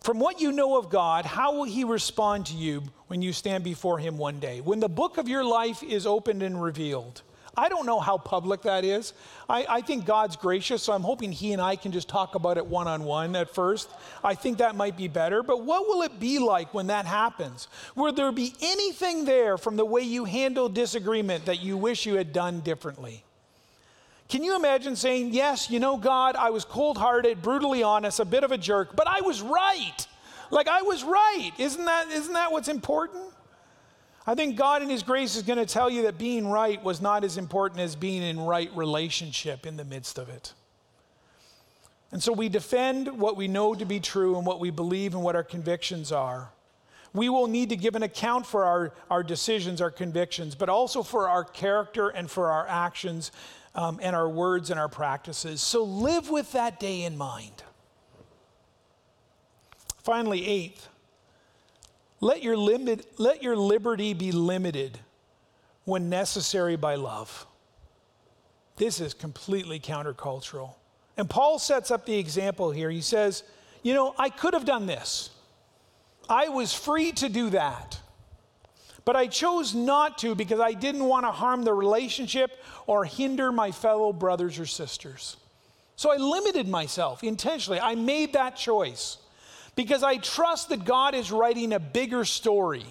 From 0.00 0.18
what 0.18 0.40
you 0.40 0.50
know 0.50 0.78
of 0.78 0.88
God, 0.88 1.26
how 1.26 1.54
will 1.54 1.64
He 1.64 1.84
respond 1.84 2.46
to 2.46 2.54
you 2.54 2.82
when 3.08 3.20
you 3.20 3.34
stand 3.34 3.64
before 3.64 3.98
Him 3.98 4.16
one 4.16 4.40
day? 4.40 4.62
When 4.62 4.80
the 4.80 4.88
book 4.88 5.18
of 5.18 5.28
your 5.28 5.44
life 5.44 5.82
is 5.82 6.06
opened 6.06 6.42
and 6.42 6.60
revealed. 6.60 7.22
I 7.54 7.68
don't 7.68 7.84
know 7.84 8.00
how 8.00 8.16
public 8.16 8.62
that 8.62 8.84
is. 8.84 9.12
I, 9.48 9.66
I 9.68 9.80
think 9.82 10.06
God's 10.06 10.36
gracious, 10.36 10.82
so 10.82 10.94
I'm 10.94 11.02
hoping 11.02 11.32
He 11.32 11.52
and 11.52 11.60
I 11.60 11.76
can 11.76 11.92
just 11.92 12.08
talk 12.08 12.34
about 12.34 12.56
it 12.56 12.64
one 12.64 12.88
on 12.88 13.04
one 13.04 13.36
at 13.36 13.54
first. 13.54 13.90
I 14.24 14.34
think 14.34 14.58
that 14.58 14.74
might 14.74 14.96
be 14.96 15.08
better. 15.08 15.42
But 15.42 15.64
what 15.64 15.86
will 15.86 16.00
it 16.02 16.18
be 16.18 16.38
like 16.38 16.72
when 16.72 16.86
that 16.86 17.04
happens? 17.04 17.68
Will 17.94 18.12
there 18.12 18.32
be 18.32 18.54
anything 18.62 19.26
there 19.26 19.58
from 19.58 19.76
the 19.76 19.84
way 19.84 20.00
you 20.00 20.24
handle 20.24 20.70
disagreement 20.70 21.44
that 21.44 21.60
you 21.60 21.76
wish 21.76 22.06
you 22.06 22.14
had 22.14 22.32
done 22.32 22.60
differently? 22.60 23.22
Can 24.30 24.44
you 24.44 24.54
imagine 24.54 24.94
saying, 24.94 25.34
Yes, 25.34 25.70
you 25.70 25.80
know, 25.80 25.96
God, 25.96 26.36
I 26.36 26.50
was 26.50 26.64
cold 26.64 26.96
hearted, 26.96 27.42
brutally 27.42 27.82
honest, 27.82 28.20
a 28.20 28.24
bit 28.24 28.44
of 28.44 28.52
a 28.52 28.58
jerk, 28.58 28.94
but 28.94 29.08
I 29.08 29.20
was 29.20 29.42
right. 29.42 30.06
Like 30.50 30.68
I 30.68 30.82
was 30.82 31.02
right. 31.02 31.50
Isn't 31.58 31.84
that, 31.84 32.10
isn't 32.10 32.32
that 32.32 32.52
what's 32.52 32.68
important? 32.68 33.24
I 34.26 34.36
think 34.36 34.56
God 34.56 34.82
in 34.82 34.88
His 34.88 35.02
grace 35.02 35.34
is 35.34 35.42
going 35.42 35.58
to 35.58 35.66
tell 35.66 35.90
you 35.90 36.02
that 36.02 36.16
being 36.16 36.46
right 36.46 36.82
was 36.82 37.00
not 37.00 37.24
as 37.24 37.36
important 37.38 37.80
as 37.80 37.96
being 37.96 38.22
in 38.22 38.38
right 38.38 38.70
relationship 38.76 39.66
in 39.66 39.76
the 39.76 39.84
midst 39.84 40.16
of 40.16 40.28
it. 40.28 40.52
And 42.12 42.22
so 42.22 42.32
we 42.32 42.48
defend 42.48 43.18
what 43.18 43.36
we 43.36 43.48
know 43.48 43.74
to 43.74 43.84
be 43.84 43.98
true 43.98 44.36
and 44.36 44.46
what 44.46 44.60
we 44.60 44.70
believe 44.70 45.14
and 45.14 45.24
what 45.24 45.34
our 45.34 45.44
convictions 45.44 46.12
are. 46.12 46.50
We 47.12 47.28
will 47.28 47.48
need 47.48 47.70
to 47.70 47.76
give 47.76 47.96
an 47.96 48.04
account 48.04 48.46
for 48.46 48.64
our, 48.64 48.92
our 49.10 49.24
decisions, 49.24 49.80
our 49.80 49.90
convictions, 49.90 50.54
but 50.54 50.68
also 50.68 51.02
for 51.02 51.28
our 51.28 51.42
character 51.42 52.08
and 52.08 52.30
for 52.30 52.48
our 52.52 52.68
actions 52.68 53.32
um, 53.74 53.98
and 54.02 54.16
our 54.16 54.28
words 54.28 54.70
and 54.70 54.80
our 54.80 54.88
practices. 54.88 55.60
So 55.60 55.84
live 55.84 56.30
with 56.30 56.52
that 56.52 56.80
day 56.80 57.02
in 57.02 57.16
mind. 57.16 57.62
Finally, 60.02 60.46
eighth, 60.46 60.88
let 62.20 62.42
your, 62.42 62.56
limit, 62.56 63.06
let 63.18 63.42
your 63.42 63.56
liberty 63.56 64.14
be 64.14 64.32
limited 64.32 64.98
when 65.84 66.08
necessary 66.08 66.76
by 66.76 66.94
love. 66.96 67.46
This 68.76 69.00
is 69.00 69.14
completely 69.14 69.78
countercultural. 69.78 70.74
And 71.16 71.28
Paul 71.28 71.58
sets 71.58 71.90
up 71.90 72.06
the 72.06 72.18
example 72.18 72.70
here. 72.70 72.90
He 72.90 73.02
says, 73.02 73.42
You 73.82 73.94
know, 73.94 74.14
I 74.18 74.30
could 74.30 74.54
have 74.54 74.64
done 74.64 74.86
this. 74.86 75.30
I 76.28 76.48
was 76.48 76.72
free 76.72 77.12
to 77.12 77.28
do 77.28 77.50
that. 77.50 77.99
But 79.04 79.16
I 79.16 79.26
chose 79.26 79.74
not 79.74 80.18
to 80.18 80.34
because 80.34 80.60
I 80.60 80.72
didn't 80.72 81.04
want 81.04 81.24
to 81.24 81.32
harm 81.32 81.64
the 81.64 81.72
relationship 81.72 82.62
or 82.86 83.04
hinder 83.04 83.50
my 83.50 83.70
fellow 83.70 84.12
brothers 84.12 84.58
or 84.58 84.66
sisters. 84.66 85.36
So 85.96 86.12
I 86.12 86.16
limited 86.16 86.68
myself 86.68 87.22
intentionally. 87.24 87.80
I 87.80 87.94
made 87.94 88.34
that 88.34 88.56
choice 88.56 89.18
because 89.76 90.02
I 90.02 90.16
trust 90.16 90.68
that 90.70 90.84
God 90.84 91.14
is 91.14 91.32
writing 91.32 91.72
a 91.72 91.80
bigger 91.80 92.24
story. 92.24 92.86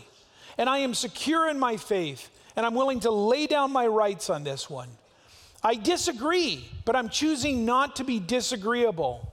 And 0.57 0.69
I 0.69 0.79
am 0.79 0.93
secure 0.93 1.49
in 1.49 1.59
my 1.59 1.77
faith 1.77 2.29
and 2.55 2.65
I'm 2.65 2.75
willing 2.75 2.99
to 3.01 3.11
lay 3.11 3.47
down 3.47 3.71
my 3.71 3.87
rights 3.87 4.29
on 4.29 4.43
this 4.43 4.69
one. 4.69 4.89
I 5.63 5.75
disagree, 5.75 6.67
but 6.85 6.95
I'm 6.95 7.09
choosing 7.09 7.65
not 7.65 7.97
to 7.97 8.03
be 8.03 8.19
disagreeable. 8.19 9.28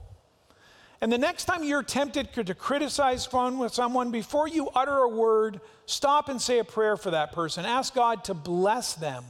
And 0.99 1.11
the 1.11 1.17
next 1.17 1.45
time 1.45 1.63
you're 1.63 1.83
tempted 1.83 2.33
to 2.33 2.55
criticize 2.55 3.25
fun 3.25 3.59
with 3.59 3.73
someone, 3.73 4.09
before 4.09 4.47
you 4.47 4.69
utter 4.69 4.97
a 4.97 5.07
word, 5.07 5.61
stop 5.85 6.27
and 6.27 6.41
say 6.41 6.59
a 6.59 6.63
prayer 6.63 6.97
for 6.97 7.11
that 7.11 7.31
person. 7.31 7.65
Ask 7.65 7.93
God 7.93 8.23
to 8.25 8.33
bless 8.33 8.95
them. 8.95 9.23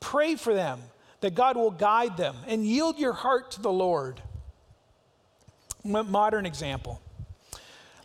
Pray 0.00 0.34
for 0.34 0.52
them, 0.52 0.80
that 1.20 1.34
God 1.34 1.56
will 1.56 1.70
guide 1.70 2.16
them, 2.16 2.36
and 2.46 2.66
yield 2.66 2.98
your 2.98 3.12
heart 3.12 3.52
to 3.52 3.62
the 3.62 3.72
Lord. 3.72 4.20
Modern 5.84 6.44
example. 6.44 7.00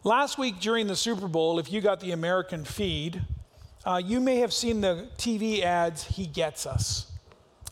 Last 0.04 0.38
week 0.38 0.60
during 0.60 0.86
the 0.86 0.96
Super 0.96 1.28
Bowl, 1.28 1.58
if 1.58 1.72
you 1.72 1.82
got 1.82 2.00
the 2.00 2.12
American 2.12 2.66
feed, 2.66 3.22
uh, 3.84 4.00
you 4.04 4.20
may 4.20 4.38
have 4.38 4.54
seen 4.54 4.82
the 4.82 5.08
TV 5.18 5.64
ads, 5.64 6.04
He 6.04 6.28
Gets 6.28 6.68
Us. 6.68 7.12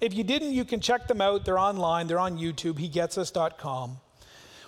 If 0.01 0.15
you 0.15 0.23
didn't, 0.23 0.53
you 0.53 0.65
can 0.65 0.79
check 0.79 1.07
them 1.07 1.21
out. 1.21 1.45
They're 1.45 1.59
online, 1.59 2.07
they're 2.07 2.19
on 2.19 2.39
YouTube, 2.39 2.75
hegetsus.com. 2.79 3.97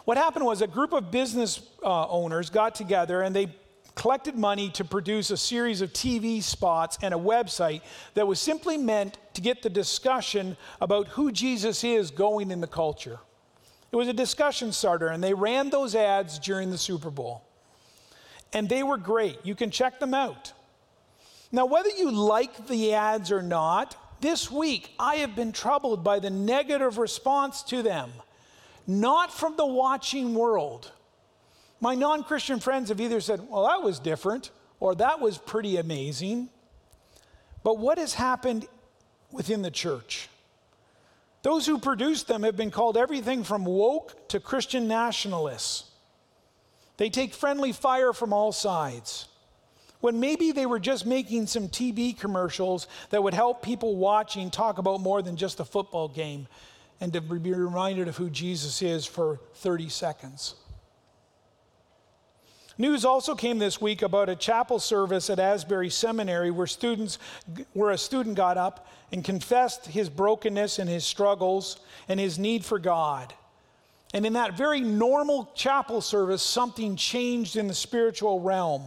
What 0.06 0.18
happened 0.18 0.46
was 0.46 0.62
a 0.62 0.68
group 0.68 0.94
of 0.94 1.12
business 1.12 1.62
uh, 1.84 2.08
owners 2.08 2.50
got 2.50 2.76
together 2.76 3.22
and 3.22 3.36
they 3.36 3.48
collected 3.96 4.36
money 4.36 4.70
to 4.70 4.86
produce 4.86 5.32
a 5.32 5.38
series 5.38 5.82
of 5.82 5.92
TV 5.94 6.42
spots 6.42 6.98
and 7.02 7.14
a 7.14 7.18
website 7.18 7.82
that 8.14 8.28
was 8.28 8.40
simply 8.40 8.78
meant 8.78 9.18
to 9.34 9.42
get 9.42 9.62
the 9.62 9.70
discussion 9.70 10.56
about 10.80 11.08
who 11.10 11.32
Jesus 11.32 11.84
is 11.84 12.10
going 12.10 12.52
in 12.52 12.62
the 12.62 12.68
culture. 12.68 13.20
It 13.92 13.96
was 13.96 14.08
a 14.08 14.14
discussion 14.14 14.72
starter, 14.72 15.10
and 15.10 15.22
they 15.22 15.34
ran 15.34 15.70
those 15.70 15.96
ads 15.96 16.40
during 16.40 16.72
the 16.72 16.78
Super 16.78 17.10
Bowl. 17.10 17.44
And 18.54 18.70
they 18.70 18.84
were 18.84 18.98
great. 18.98 19.38
You 19.44 19.54
can 19.54 19.70
check 19.70 20.00
them 20.00 20.14
out. 20.14 20.54
Now, 21.52 21.66
whether 21.66 21.90
you 21.90 22.10
like 22.10 22.68
the 22.68 22.94
ads 22.94 23.32
or 23.32 23.42
not, 23.42 23.98
this 24.22 24.50
week 24.50 24.92
I 24.98 25.16
have 25.18 25.36
been 25.36 25.52
troubled 25.52 26.04
by 26.04 26.20
the 26.20 26.30
negative 26.30 26.98
response 26.98 27.64
to 27.64 27.84
them 27.84 28.12
not 28.88 29.34
from 29.34 29.56
the 29.58 29.66
watching 29.66 30.34
world. 30.34 30.92
My 31.80 31.96
non 31.96 32.24
Christian 32.24 32.60
friends 32.60 32.90
have 32.90 33.02
either 33.02 33.22
said, 33.22 33.42
well, 33.50 33.68
that 33.68 33.82
was 33.82 34.00
different, 34.00 34.52
or 34.80 34.96
that 34.96 35.20
was 35.20 35.38
pretty 35.38 35.78
amazing. 35.78 36.50
But 37.64 37.78
what 37.78 37.98
has 37.98 38.14
happened 38.14 38.68
within 39.32 39.62
the 39.62 39.72
church? 39.72 40.30
Those 41.44 41.66
who 41.66 41.80
produced 41.80 42.28
them 42.28 42.44
have 42.44 42.56
been 42.56 42.72
called 42.72 42.98
everything 42.98 43.44
from 43.44 43.66
woke 43.66 44.28
to 44.30 44.40
Christian 44.40 44.88
nationalists. 44.88 45.86
They 46.98 47.10
take 47.10 47.34
friendly 47.34 47.72
fire 47.72 48.14
from 48.14 48.32
all 48.32 48.52
sides. 48.52 49.28
When 50.02 50.20
maybe 50.20 50.52
they 50.52 50.66
were 50.66 50.80
just 50.80 51.06
making 51.06 51.48
some 51.48 51.68
TV 51.68 52.18
commercials 52.18 52.88
that 53.10 53.22
would 53.22 53.34
help 53.34 53.64
people 53.64 53.96
watching 53.96 54.50
talk 54.50 54.78
about 54.78 55.02
more 55.02 55.22
than 55.22 55.36
just 55.36 55.60
a 55.60 55.66
football 55.66 56.08
game 56.08 56.48
and 57.02 57.12
to 57.14 57.20
be 57.20 57.52
reminded 57.52 58.08
of 58.08 58.16
who 58.16 58.30
Jesus 58.30 58.82
is 58.84 59.06
for 59.06 59.42
30 59.56 59.90
seconds. 59.90 60.54
News 62.78 63.04
also 63.04 63.36
came 63.36 63.60
this 63.60 63.82
week 63.82 64.02
about 64.02 64.30
a 64.30 64.36
chapel 64.36 64.80
service 64.80 65.30
at 65.30 65.40
Asbury 65.40 65.90
Seminary 65.90 66.52
where 66.52 66.68
students 66.68 67.20
where 67.74 67.92
a 67.92 67.98
student 67.98 68.36
got 68.36 68.58
up 68.58 68.88
and 69.12 69.24
confessed 69.24 69.88
his 69.88 70.10
brokenness 70.10 70.80
and 70.80 70.90
his 70.90 71.04
struggles 71.04 71.80
and 72.08 72.20
his 72.20 72.40
need 72.40 72.64
for 72.64 72.80
God. 72.80 73.34
And 74.14 74.26
in 74.26 74.34
that 74.34 74.58
very 74.58 74.82
normal 74.82 75.52
chapel 75.54 76.02
service 76.02 76.42
something 76.42 76.96
changed 76.96 77.56
in 77.56 77.68
the 77.68 77.74
spiritual 77.74 78.40
realm. 78.40 78.84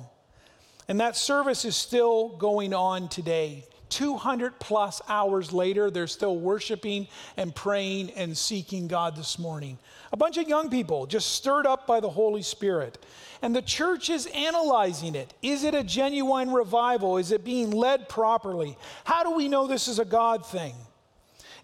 And 0.88 1.00
that 1.00 1.16
service 1.16 1.64
is 1.64 1.76
still 1.76 2.30
going 2.36 2.74
on 2.74 3.08
today. 3.08 3.64
200 3.94 4.58
plus 4.58 5.00
hours 5.08 5.52
later, 5.52 5.88
they're 5.88 6.08
still 6.08 6.36
worshiping 6.36 7.06
and 7.36 7.54
praying 7.54 8.10
and 8.10 8.36
seeking 8.36 8.88
God 8.88 9.14
this 9.14 9.38
morning. 9.38 9.78
A 10.12 10.16
bunch 10.16 10.36
of 10.36 10.48
young 10.48 10.68
people 10.68 11.06
just 11.06 11.32
stirred 11.32 11.64
up 11.64 11.86
by 11.86 12.00
the 12.00 12.10
Holy 12.10 12.42
Spirit. 12.42 12.98
And 13.40 13.54
the 13.54 13.62
church 13.62 14.10
is 14.10 14.26
analyzing 14.34 15.14
it. 15.14 15.32
Is 15.42 15.62
it 15.62 15.76
a 15.76 15.84
genuine 15.84 16.50
revival? 16.50 17.18
Is 17.18 17.30
it 17.30 17.44
being 17.44 17.70
led 17.70 18.08
properly? 18.08 18.76
How 19.04 19.22
do 19.22 19.30
we 19.30 19.48
know 19.48 19.68
this 19.68 19.86
is 19.86 20.00
a 20.00 20.04
God 20.04 20.44
thing? 20.44 20.74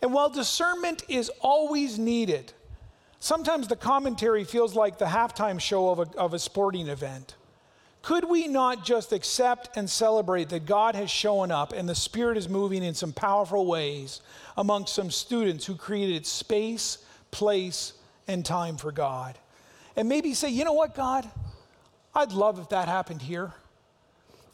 And 0.00 0.14
while 0.14 0.30
discernment 0.30 1.02
is 1.08 1.32
always 1.40 1.98
needed, 1.98 2.52
sometimes 3.18 3.66
the 3.66 3.76
commentary 3.76 4.44
feels 4.44 4.76
like 4.76 4.98
the 4.98 5.06
halftime 5.06 5.60
show 5.60 5.90
of 5.90 5.98
a, 5.98 6.16
of 6.16 6.32
a 6.32 6.38
sporting 6.38 6.86
event. 6.86 7.34
Could 8.02 8.28
we 8.28 8.48
not 8.48 8.84
just 8.84 9.12
accept 9.12 9.76
and 9.76 9.88
celebrate 9.88 10.48
that 10.48 10.64
God 10.64 10.94
has 10.94 11.10
shown 11.10 11.50
up 11.50 11.72
and 11.72 11.88
the 11.88 11.94
Spirit 11.94 12.38
is 12.38 12.48
moving 12.48 12.82
in 12.82 12.94
some 12.94 13.12
powerful 13.12 13.66
ways 13.66 14.22
among 14.56 14.86
some 14.86 15.10
students 15.10 15.66
who 15.66 15.74
created 15.74 16.26
space, 16.26 16.98
place, 17.30 17.92
and 18.26 18.44
time 18.44 18.78
for 18.78 18.90
God? 18.90 19.38
And 19.96 20.08
maybe 20.08 20.32
say, 20.32 20.48
you 20.48 20.64
know 20.64 20.72
what, 20.72 20.94
God? 20.94 21.28
I'd 22.14 22.32
love 22.32 22.58
if 22.58 22.70
that 22.70 22.88
happened 22.88 23.22
here. 23.22 23.52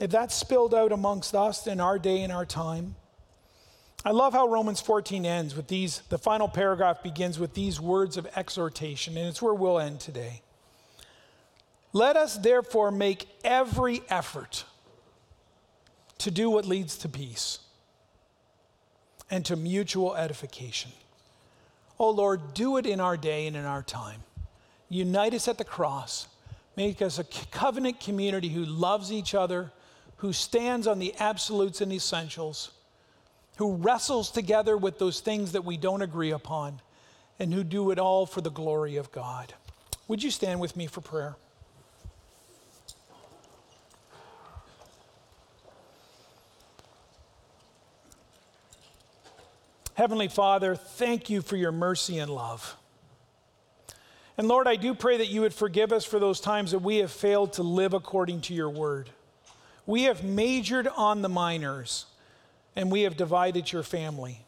If 0.00 0.10
that 0.10 0.32
spilled 0.32 0.74
out 0.74 0.90
amongst 0.90 1.34
us 1.34 1.66
in 1.66 1.80
our 1.80 1.98
day 1.98 2.22
and 2.22 2.32
our 2.32 2.44
time. 2.44 2.96
I 4.04 4.10
love 4.10 4.32
how 4.32 4.48
Romans 4.48 4.80
14 4.80 5.24
ends 5.24 5.56
with 5.56 5.68
these, 5.68 6.02
the 6.10 6.18
final 6.18 6.48
paragraph 6.48 7.02
begins 7.02 7.38
with 7.38 7.54
these 7.54 7.80
words 7.80 8.16
of 8.16 8.26
exhortation, 8.36 9.16
and 9.16 9.26
it's 9.26 9.40
where 9.40 9.54
we'll 9.54 9.78
end 9.78 10.00
today. 10.00 10.42
Let 11.92 12.16
us 12.16 12.36
therefore 12.36 12.90
make 12.90 13.26
every 13.44 14.02
effort 14.08 14.64
to 16.18 16.30
do 16.30 16.50
what 16.50 16.66
leads 16.66 16.96
to 16.98 17.08
peace 17.08 17.58
and 19.30 19.44
to 19.46 19.56
mutual 19.56 20.14
edification. 20.14 20.92
Oh 21.98 22.10
Lord, 22.10 22.54
do 22.54 22.76
it 22.76 22.86
in 22.86 23.00
our 23.00 23.16
day 23.16 23.46
and 23.46 23.56
in 23.56 23.64
our 23.64 23.82
time. 23.82 24.22
Unite 24.88 25.34
us 25.34 25.48
at 25.48 25.58
the 25.58 25.64
cross. 25.64 26.28
Make 26.76 27.00
us 27.00 27.18
a 27.18 27.24
covenant 27.24 28.00
community 28.00 28.48
who 28.48 28.64
loves 28.64 29.10
each 29.10 29.34
other, 29.34 29.72
who 30.16 30.32
stands 30.32 30.86
on 30.86 30.98
the 30.98 31.14
absolutes 31.18 31.80
and 31.80 31.92
essentials, 31.92 32.70
who 33.56 33.76
wrestles 33.76 34.30
together 34.30 34.76
with 34.76 34.98
those 34.98 35.20
things 35.20 35.52
that 35.52 35.64
we 35.64 35.76
don't 35.76 36.02
agree 36.02 36.32
upon, 36.32 36.80
and 37.38 37.52
who 37.52 37.64
do 37.64 37.90
it 37.90 37.98
all 37.98 38.26
for 38.26 38.42
the 38.42 38.50
glory 38.50 38.96
of 38.96 39.10
God. 39.10 39.54
Would 40.08 40.22
you 40.22 40.30
stand 40.30 40.60
with 40.60 40.76
me 40.76 40.86
for 40.86 41.00
prayer? 41.00 41.36
Heavenly 49.96 50.28
Father, 50.28 50.76
thank 50.76 51.30
you 51.30 51.40
for 51.40 51.56
your 51.56 51.72
mercy 51.72 52.18
and 52.18 52.30
love. 52.30 52.76
And 54.36 54.46
Lord, 54.46 54.68
I 54.68 54.76
do 54.76 54.94
pray 54.94 55.16
that 55.16 55.28
you 55.28 55.40
would 55.40 55.54
forgive 55.54 55.90
us 55.90 56.04
for 56.04 56.18
those 56.18 56.38
times 56.38 56.72
that 56.72 56.80
we 56.80 56.96
have 56.96 57.10
failed 57.10 57.54
to 57.54 57.62
live 57.62 57.94
according 57.94 58.42
to 58.42 58.52
your 58.52 58.68
word. 58.68 59.08
We 59.86 60.02
have 60.02 60.22
majored 60.22 60.86
on 60.86 61.22
the 61.22 61.30
minors 61.30 62.04
and 62.76 62.92
we 62.92 63.02
have 63.04 63.16
divided 63.16 63.72
your 63.72 63.82
family. 63.82 64.44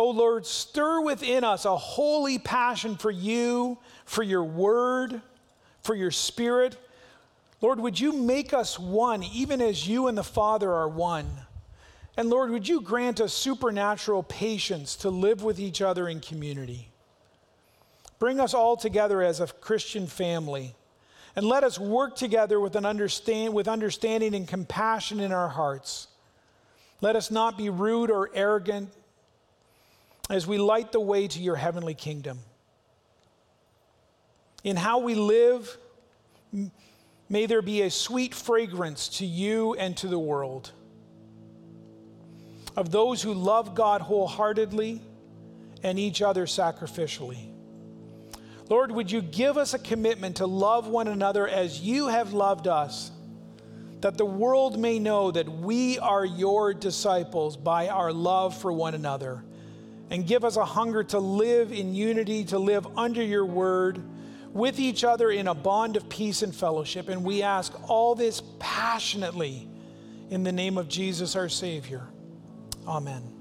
Oh 0.00 0.10
Lord, 0.10 0.44
stir 0.44 1.00
within 1.00 1.44
us 1.44 1.64
a 1.64 1.76
holy 1.76 2.40
passion 2.40 2.96
for 2.96 3.12
you, 3.12 3.78
for 4.04 4.24
your 4.24 4.42
word, 4.42 5.22
for 5.84 5.94
your 5.94 6.10
spirit. 6.10 6.76
Lord, 7.60 7.78
would 7.78 8.00
you 8.00 8.12
make 8.12 8.52
us 8.52 8.80
one, 8.80 9.22
even 9.22 9.62
as 9.62 9.86
you 9.86 10.08
and 10.08 10.18
the 10.18 10.24
Father 10.24 10.72
are 10.72 10.88
one? 10.88 11.45
And 12.16 12.30
Lord, 12.30 12.50
would 12.50 12.66
you 12.66 12.80
grant 12.80 13.20
us 13.20 13.34
supernatural 13.34 14.22
patience 14.22 14.96
to 14.96 15.10
live 15.10 15.42
with 15.42 15.60
each 15.60 15.82
other 15.82 16.08
in 16.08 16.20
community? 16.20 16.88
Bring 18.18 18.40
us 18.40 18.54
all 18.54 18.76
together 18.76 19.22
as 19.22 19.40
a 19.40 19.46
Christian 19.46 20.06
family. 20.06 20.74
And 21.34 21.44
let 21.44 21.64
us 21.64 21.78
work 21.78 22.16
together 22.16 22.58
with, 22.58 22.76
an 22.76 22.86
understand, 22.86 23.52
with 23.52 23.68
understanding 23.68 24.34
and 24.34 24.48
compassion 24.48 25.20
in 25.20 25.32
our 25.32 25.48
hearts. 25.48 26.08
Let 27.02 27.14
us 27.14 27.30
not 27.30 27.58
be 27.58 27.68
rude 27.68 28.10
or 28.10 28.30
arrogant 28.32 28.88
as 30.30 30.46
we 30.46 30.56
light 30.56 30.92
the 30.92 31.00
way 31.00 31.28
to 31.28 31.38
your 31.38 31.56
heavenly 31.56 31.92
kingdom. 31.92 32.38
In 34.64 34.76
how 34.76 35.00
we 35.00 35.14
live, 35.14 35.76
may 37.28 37.44
there 37.44 37.60
be 37.60 37.82
a 37.82 37.90
sweet 37.90 38.34
fragrance 38.34 39.08
to 39.18 39.26
you 39.26 39.74
and 39.74 39.94
to 39.98 40.08
the 40.08 40.18
world 40.18 40.72
of 42.76 42.90
those 42.90 43.22
who 43.22 43.32
love 43.32 43.74
God 43.74 44.02
wholeheartedly 44.02 45.00
and 45.82 45.98
each 45.98 46.22
other 46.22 46.46
sacrificially. 46.46 47.52
Lord, 48.68 48.90
would 48.90 49.10
you 49.10 49.22
give 49.22 49.56
us 49.56 49.74
a 49.74 49.78
commitment 49.78 50.36
to 50.36 50.46
love 50.46 50.88
one 50.88 51.08
another 51.08 51.46
as 51.46 51.80
you 51.80 52.08
have 52.08 52.32
loved 52.32 52.66
us, 52.66 53.10
that 54.00 54.18
the 54.18 54.26
world 54.26 54.78
may 54.78 54.98
know 54.98 55.30
that 55.30 55.48
we 55.48 55.98
are 56.00 56.24
your 56.24 56.74
disciples 56.74 57.56
by 57.56 57.88
our 57.88 58.12
love 58.12 58.56
for 58.60 58.72
one 58.72 58.94
another, 58.94 59.44
and 60.10 60.26
give 60.26 60.44
us 60.44 60.56
a 60.56 60.64
hunger 60.64 61.02
to 61.04 61.18
live 61.18 61.72
in 61.72 61.94
unity, 61.94 62.44
to 62.44 62.58
live 62.58 62.86
under 62.96 63.22
your 63.22 63.44
word, 63.44 64.02
with 64.52 64.78
each 64.80 65.04
other 65.04 65.30
in 65.30 65.48
a 65.48 65.54
bond 65.54 65.96
of 65.96 66.08
peace 66.08 66.42
and 66.42 66.54
fellowship. 66.54 67.08
And 67.08 67.24
we 67.24 67.42
ask 67.42 67.72
all 67.88 68.14
this 68.14 68.42
passionately 68.58 69.68
in 70.30 70.42
the 70.42 70.52
name 70.52 70.78
of 70.78 70.88
Jesus 70.88 71.36
our 71.36 71.48
Savior. 71.48 72.02
Amen. 72.86 73.35